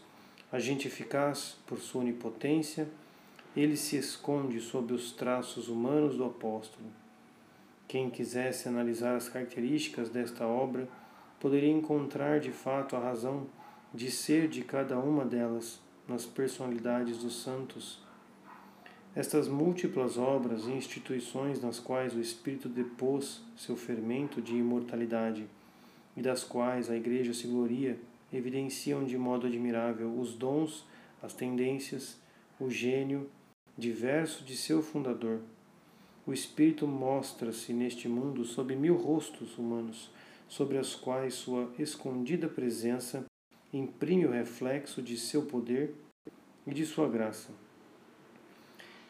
agente 0.52 0.88
eficaz 0.88 1.58
por 1.66 1.80
sua 1.80 2.02
onipotência, 2.02 2.90
ele 3.56 3.78
se 3.78 3.98
esconde 3.98 4.60
sob 4.60 4.94
os 4.94 5.12
traços 5.12 5.68
humanos 5.68 6.18
do 6.18 6.26
apóstolo. 6.26 6.86
Quem 7.88 8.10
quisesse 8.10 8.68
analisar 8.68 9.16
as 9.16 9.30
características 9.30 10.10
desta 10.10 10.48
obra 10.48 10.88
poderia 11.40 11.72
encontrar 11.72 12.40
de 12.40 12.52
fato 12.52 12.96
a 12.96 13.00
razão 13.00 13.48
de 13.94 14.10
ser 14.10 14.48
de 14.48 14.64
cada 14.64 14.98
uma 14.98 15.26
delas 15.26 15.82
nas 16.08 16.26
personalidades 16.26 17.18
dos 17.18 17.42
santos. 17.42 18.02
Estas 19.14 19.50
múltiplas 19.50 20.18
obras 20.18 20.66
e 20.68 20.72
instituições 20.72 21.62
nas 21.62 21.82
quais 21.82 22.16
o 22.16 22.22
Espírito 22.22 22.70
depôs 22.70 23.42
seu 23.58 23.76
fermento 23.76 24.42
de 24.42 24.56
imortalidade 24.56 25.46
e 26.16 26.22
das 26.22 26.46
quais 26.46 26.90
a 26.90 26.96
Igreja 26.96 27.34
se 27.34 27.46
gloria 27.46 28.00
evidenciam 28.32 29.04
de 29.04 29.18
modo 29.18 29.48
admirável 29.48 30.18
os 30.18 30.34
dons, 30.34 30.86
as 31.22 31.34
tendências, 31.34 32.18
o 32.58 32.70
gênio 32.70 33.30
diverso 33.78 34.46
de 34.46 34.56
seu 34.56 34.82
fundador. 34.82 35.42
o 36.26 36.32
Espírito 36.32 36.88
mostra-se 36.88 37.74
neste 37.74 38.08
mundo 38.08 38.46
sob 38.46 38.76
mil 38.76 38.96
rostos 38.96 39.58
humanos, 39.58 40.10
sobre 40.48 40.78
os 40.78 40.96
quais 40.96 41.34
sua 41.34 41.70
escondida 41.78 42.48
presença 42.48 43.26
imprime 43.74 44.26
o 44.26 44.32
reflexo 44.32 45.02
de 45.02 45.18
seu 45.18 45.46
poder 45.46 45.96
e 46.66 46.74
de 46.74 46.86
sua 46.86 47.10
graça. 47.10 47.52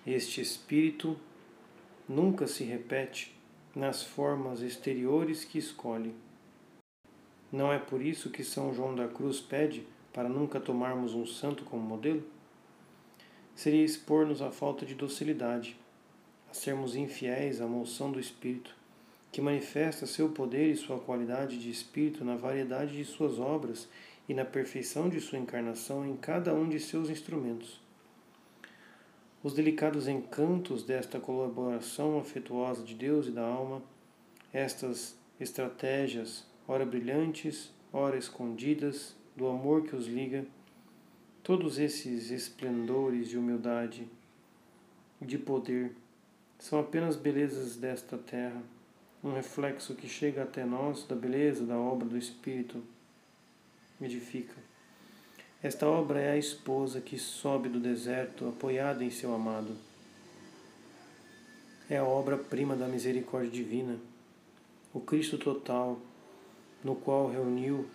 Este 0.06 0.41
Espírito 0.41 1.16
nunca 2.10 2.47
se 2.47 2.64
repete 2.64 3.36
nas 3.76 4.02
formas 4.02 4.64
exteriores 4.64 5.45
que 5.45 5.60
escolhe. 5.60 6.16
Não 7.52 7.72
é 7.72 7.78
por 7.78 8.02
isso 8.02 8.32
que 8.32 8.43
São 8.43 8.74
João 8.74 8.95
da 8.95 9.08
Cruz 9.08 9.39
pede 9.39 9.86
para 10.12 10.28
nunca 10.28 10.60
tomarmos 10.60 11.14
um 11.14 11.28
santo 11.28 11.64
como 11.66 11.84
modelo? 11.84 12.24
Seria 13.54 13.86
expor-nos 13.86 14.41
à 14.41 14.49
falta 14.49 14.88
de 14.88 14.95
docilidade, 14.95 15.78
a 16.49 16.54
sermos 16.56 16.95
infiéis 16.95 17.62
à 17.62 17.68
moção 17.68 18.12
do 18.12 18.20
Espírito, 18.20 18.76
que 19.32 19.39
manifesta 19.39 20.08
seu 20.08 20.30
poder 20.30 20.72
e 20.72 20.76
sua 20.76 20.99
qualidade 20.99 21.60
de 21.60 21.70
Espírito 21.70 22.26
na 22.26 22.36
variedade 22.36 22.97
de 22.97 23.06
suas 23.06 23.38
obras 23.38 23.88
e 24.28 24.34
na 24.34 24.45
perfeição 24.45 25.10
de 25.10 25.22
sua 25.22 25.38
encarnação 25.38 26.04
em 26.08 26.18
cada 26.18 26.56
um 26.56 26.68
de 26.68 26.80
seus 26.80 27.08
instrumentos. 27.08 27.80
Os 29.44 29.54
delicados 29.54 30.08
encantos 30.08 30.84
desta 30.84 31.20
colaboração 31.20 32.20
afetuosa 32.20 32.84
de 32.84 32.94
Deus 32.94 33.26
e 33.26 33.32
da 33.32 33.44
alma, 33.44 33.82
estas 34.54 35.18
estratégias, 35.39 36.46
ora 36.68 36.86
brilhantes, 36.86 37.74
ora 37.92 38.18
escondidas, 38.18 39.16
do 39.36 39.48
amor 39.48 39.84
que 39.84 39.96
os 39.96 40.06
liga, 40.06 40.46
todos 41.42 41.80
esses 41.80 42.30
esplendores 42.30 43.30
de 43.30 43.38
humildade, 43.38 44.08
de 45.20 45.38
poder, 45.39 45.96
são 46.60 46.80
apenas 46.80 47.16
belezas 47.16 47.76
desta 47.76 48.20
terra, 48.20 48.62
um 49.24 49.34
reflexo 49.34 49.96
que 49.96 50.08
chega 50.08 50.44
até 50.44 50.64
nós 50.64 51.04
da 51.08 51.16
beleza 51.16 51.66
da 51.66 51.78
obra 51.78 52.08
do 52.08 52.18
Espírito 52.18 52.84
edifica. 54.00 54.70
Esta 55.64 55.88
obra 55.88 56.20
é 56.20 56.32
a 56.32 56.38
esposa 56.38 56.99
que 56.99 57.20
sobe 57.20 57.70
do 57.70 57.80
deserto 57.80 58.47
apoiada 58.47 59.03
em 59.03 59.12
seu 59.12 59.32
amado. 59.32 59.78
É 61.88 61.97
a 61.97 62.03
obra-prima 62.03 62.76
da 62.76 62.88
misericórdia 62.88 63.51
divina, 63.51 63.99
o 64.91 64.99
Cristo 64.99 65.38
total, 65.38 65.99
no 66.84 66.95
qual 66.95 67.30
reuniu 67.30 67.86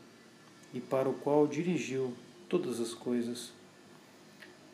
e 0.72 0.80
para 0.80 1.08
o 1.08 1.14
qual 1.14 1.44
dirigiu 1.48 2.14
todas 2.48 2.80
as 2.80 2.94
coisas. 2.94 3.50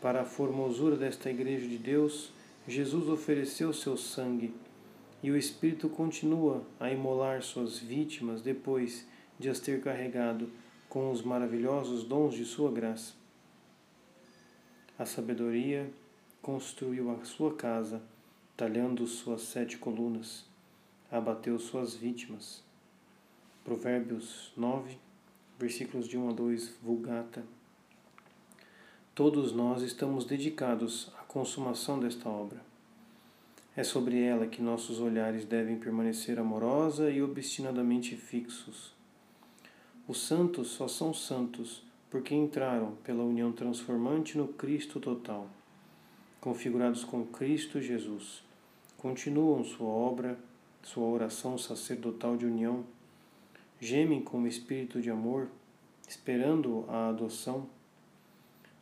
Para 0.03 0.20
a 0.20 0.26
formosura 0.26 0.95
desta 0.95 1.30
Igreja 1.30 1.66
de 1.66 1.78
Deus, 1.78 2.30
Jesus 2.68 3.09
ofereceu 3.09 3.72
seu 3.72 3.97
sangue 3.97 4.53
e 5.22 5.30
o 5.30 5.36
Espírito 5.36 5.88
continua 5.88 6.62
a 6.78 6.90
imolar 6.90 7.43
suas 7.43 7.78
vítimas 7.78 8.43
depois 8.43 9.07
de 9.38 9.49
as 9.49 9.61
ter 9.61 9.80
carregado 9.80 10.51
com 10.93 11.11
os 11.11 11.22
maravilhosos 11.22 12.05
dons 12.05 12.34
de 12.34 12.45
sua 12.45 12.70
graça. 12.70 13.14
A 14.99 15.07
sabedoria 15.07 15.90
construiu 16.43 17.11
a 17.11 17.24
sua 17.24 17.55
casa, 17.55 18.03
talhando 18.55 19.07
suas 19.07 19.40
sete 19.40 19.78
colunas, 19.78 20.45
abateu 21.11 21.59
suas 21.59 21.95
vítimas. 21.95 22.62
Provérbios 23.64 24.53
9, 24.55 24.99
versículos 25.59 26.07
de 26.07 26.18
1 26.18 26.28
a 26.28 26.32
2, 26.34 26.76
Vulgata. 26.82 27.43
Todos 29.14 29.51
nós 29.51 29.80
estamos 29.80 30.26
dedicados 30.26 31.11
à 31.18 31.22
consumação 31.22 31.99
desta 32.01 32.28
obra. 32.28 32.61
É 33.74 33.82
sobre 33.82 34.22
ela 34.22 34.47
que 34.47 34.61
nossos 34.61 35.01
olhares 35.01 35.47
devem 35.47 35.78
permanecer 35.78 36.38
amorosa 36.38 37.11
e 37.11 37.22
obstinadamente 37.22 38.14
fixos 38.14 38.93
os 40.09 40.20
santos 40.20 40.68
só 40.68 40.88
são 40.88 41.14
santos 41.14 41.82
porque 42.11 42.34
entraram 42.34 42.96
pela 43.05 43.22
união 43.22 43.53
transformante 43.53 44.36
no 44.36 44.48
Cristo 44.48 44.98
total. 44.98 45.48
Configurados 46.40 47.05
com 47.05 47.24
Cristo 47.24 47.80
Jesus, 47.80 48.42
continuam 48.98 49.62
sua 49.62 49.86
obra, 49.86 50.36
sua 50.82 51.07
oração 51.07 51.57
sacerdotal 51.57 52.36
de 52.36 52.44
união, 52.44 52.84
gemem 53.80 54.20
como 54.20 54.48
espírito 54.48 55.00
de 55.00 55.09
amor, 55.09 55.48
esperando 56.09 56.84
a 56.88 57.09
adoção, 57.09 57.68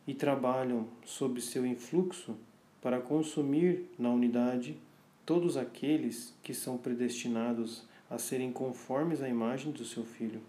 e 0.07 0.15
trabalham 0.15 0.87
sob 1.05 1.39
seu 1.39 1.65
influxo 1.65 2.35
para 2.81 2.99
consumir 2.99 3.85
na 3.97 4.09
unidade 4.09 4.75
todos 5.23 5.55
aqueles 5.55 6.33
que 6.41 6.53
são 6.53 6.77
predestinados 6.77 7.83
a 8.09 8.17
serem 8.17 8.51
conformes 8.51 9.21
à 9.21 9.29
imagem 9.29 9.71
do 9.71 9.85
seu 9.85 10.03
Filho. 10.03 10.41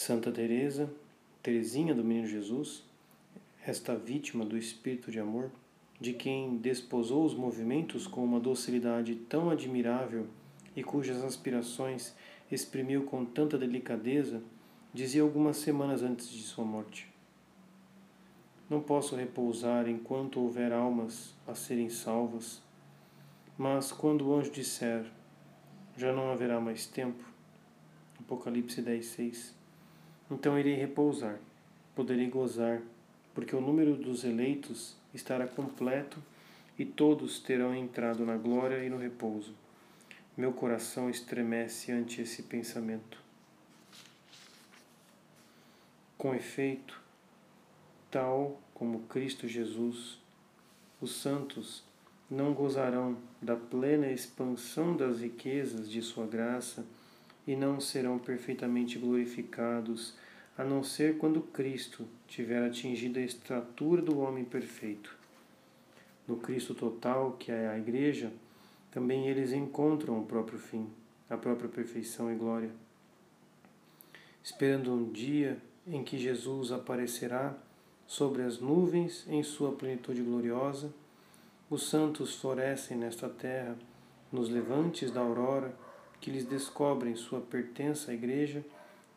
Santa 0.00 0.30
Teresa, 0.30 0.88
Teresinha 1.42 1.92
do 1.92 2.04
Menino 2.04 2.28
Jesus, 2.28 2.84
esta 3.66 3.96
vítima 3.96 4.44
do 4.44 4.56
espírito 4.56 5.10
de 5.10 5.18
amor, 5.18 5.50
de 6.00 6.12
quem 6.12 6.56
desposou 6.56 7.24
os 7.24 7.34
movimentos 7.34 8.06
com 8.06 8.22
uma 8.22 8.38
docilidade 8.38 9.16
tão 9.28 9.50
admirável 9.50 10.28
e 10.76 10.84
cujas 10.84 11.24
aspirações 11.24 12.14
exprimiu 12.48 13.06
com 13.06 13.24
tanta 13.24 13.58
delicadeza, 13.58 14.40
dizia 14.94 15.20
algumas 15.20 15.56
semanas 15.56 16.00
antes 16.00 16.30
de 16.30 16.44
sua 16.44 16.64
morte: 16.64 17.12
Não 18.70 18.80
posso 18.80 19.16
repousar 19.16 19.88
enquanto 19.88 20.38
houver 20.38 20.72
almas 20.72 21.34
a 21.44 21.56
serem 21.56 21.90
salvas, 21.90 22.62
mas 23.58 23.90
quando 23.90 24.28
o 24.28 24.36
anjo 24.36 24.52
disser: 24.52 25.04
Já 25.96 26.12
não 26.12 26.30
haverá 26.30 26.60
mais 26.60 26.86
tempo. 26.86 27.24
Apocalipse 28.20 28.80
10, 28.80 29.04
6 29.04 29.57
então 30.30 30.58
irei 30.58 30.74
repousar, 30.74 31.38
poderei 31.94 32.28
gozar, 32.28 32.82
porque 33.34 33.54
o 33.56 33.60
número 33.60 33.96
dos 33.96 34.24
eleitos 34.24 34.96
estará 35.14 35.46
completo 35.46 36.22
e 36.78 36.84
todos 36.84 37.40
terão 37.40 37.74
entrado 37.74 38.24
na 38.24 38.36
glória 38.36 38.84
e 38.84 38.90
no 38.90 38.98
repouso. 38.98 39.54
Meu 40.36 40.52
coração 40.52 41.10
estremece 41.10 41.90
ante 41.90 42.20
esse 42.20 42.42
pensamento. 42.44 43.18
Com 46.16 46.34
efeito, 46.34 47.00
tal 48.10 48.60
como 48.74 49.00
Cristo 49.02 49.48
Jesus, 49.48 50.20
os 51.00 51.16
santos 51.16 51.82
não 52.30 52.52
gozarão 52.52 53.16
da 53.40 53.56
plena 53.56 54.10
expansão 54.10 54.96
das 54.96 55.20
riquezas 55.20 55.90
de 55.90 56.02
Sua 56.02 56.26
graça 56.26 56.84
e 57.48 57.56
não 57.56 57.80
serão 57.80 58.18
perfeitamente 58.18 58.98
glorificados, 58.98 60.14
a 60.58 60.62
não 60.62 60.82
ser 60.84 61.16
quando 61.16 61.40
Cristo 61.40 62.06
tiver 62.26 62.62
atingido 62.62 63.18
a 63.18 63.22
estatura 63.22 64.02
do 64.02 64.18
homem 64.18 64.44
perfeito. 64.44 65.16
No 66.26 66.36
Cristo 66.36 66.74
total, 66.74 67.32
que 67.38 67.50
é 67.50 67.70
a 67.70 67.78
Igreja, 67.78 68.30
também 68.90 69.28
eles 69.28 69.50
encontram 69.50 70.20
o 70.20 70.26
próprio 70.26 70.58
fim, 70.58 70.90
a 71.30 71.38
própria 71.38 71.70
perfeição 71.70 72.30
e 72.30 72.36
glória. 72.36 72.70
Esperando 74.44 74.92
um 74.92 75.10
dia 75.10 75.56
em 75.86 76.04
que 76.04 76.18
Jesus 76.18 76.70
aparecerá 76.70 77.56
sobre 78.06 78.42
as 78.42 78.60
nuvens 78.60 79.24
em 79.26 79.42
sua 79.42 79.72
plenitude 79.72 80.20
gloriosa, 80.20 80.92
os 81.70 81.88
santos 81.88 82.34
florescem 82.34 82.98
nesta 82.98 83.26
terra, 83.26 83.74
nos 84.30 84.50
levantes 84.50 85.10
da 85.10 85.22
aurora, 85.22 85.74
que 86.20 86.30
lhes 86.30 86.44
descobrem 86.44 87.14
sua 87.14 87.40
pertença 87.40 88.10
à 88.10 88.14
Igreja 88.14 88.64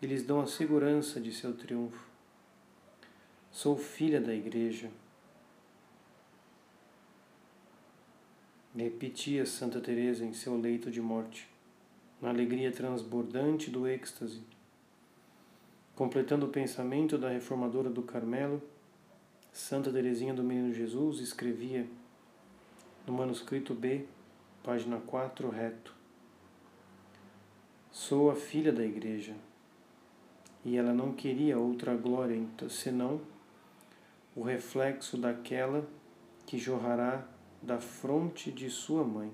e 0.02 0.08
lhes 0.08 0.24
dão 0.24 0.41
a 0.41 0.47
segurança 0.47 1.20
de 1.20 1.32
seu 1.32 1.54
triunfo. 1.54 2.06
Sou 3.52 3.78
filha 3.78 4.20
da 4.20 4.34
Igreja. 4.34 4.89
Repetia 8.76 9.45
Santa 9.45 9.82
Teresa 9.82 10.26
em 10.26 10.34
seu 10.34 10.58
leito 10.58 10.89
de 10.89 11.02
morte, 11.02 11.47
na 12.22 12.30
alegria 12.30 12.72
transbordante 12.72 13.70
do 13.70 13.86
êxtase. 13.88 14.41
Completando 15.93 16.45
o 16.45 16.49
pensamento 16.49 17.18
da 17.18 17.30
reformadora 17.30 17.89
do 17.89 18.02
Carmelo, 18.02 18.62
Santa 19.52 19.91
Teresinha 19.91 20.34
do 20.34 20.43
Menino 20.43 20.74
Jesus 20.74 21.20
escrevia 21.20 21.86
no 23.06 23.14
manuscrito 23.14 23.74
B, 23.74 24.06
página 24.64 24.97
4, 25.02 25.49
reto: 25.49 26.01
Sou 27.91 28.31
a 28.31 28.35
filha 28.35 28.71
da 28.71 28.85
igreja. 28.85 29.35
E 30.63 30.77
ela 30.77 30.93
não 30.93 31.11
queria 31.11 31.59
outra 31.59 31.93
glória 31.93 32.37
senão 32.69 33.19
o 34.33 34.43
reflexo 34.43 35.17
daquela 35.17 35.85
que 36.45 36.57
jorrará 36.57 37.27
da 37.61 37.81
fronte 37.81 38.49
de 38.49 38.69
sua 38.69 39.03
mãe. 39.03 39.29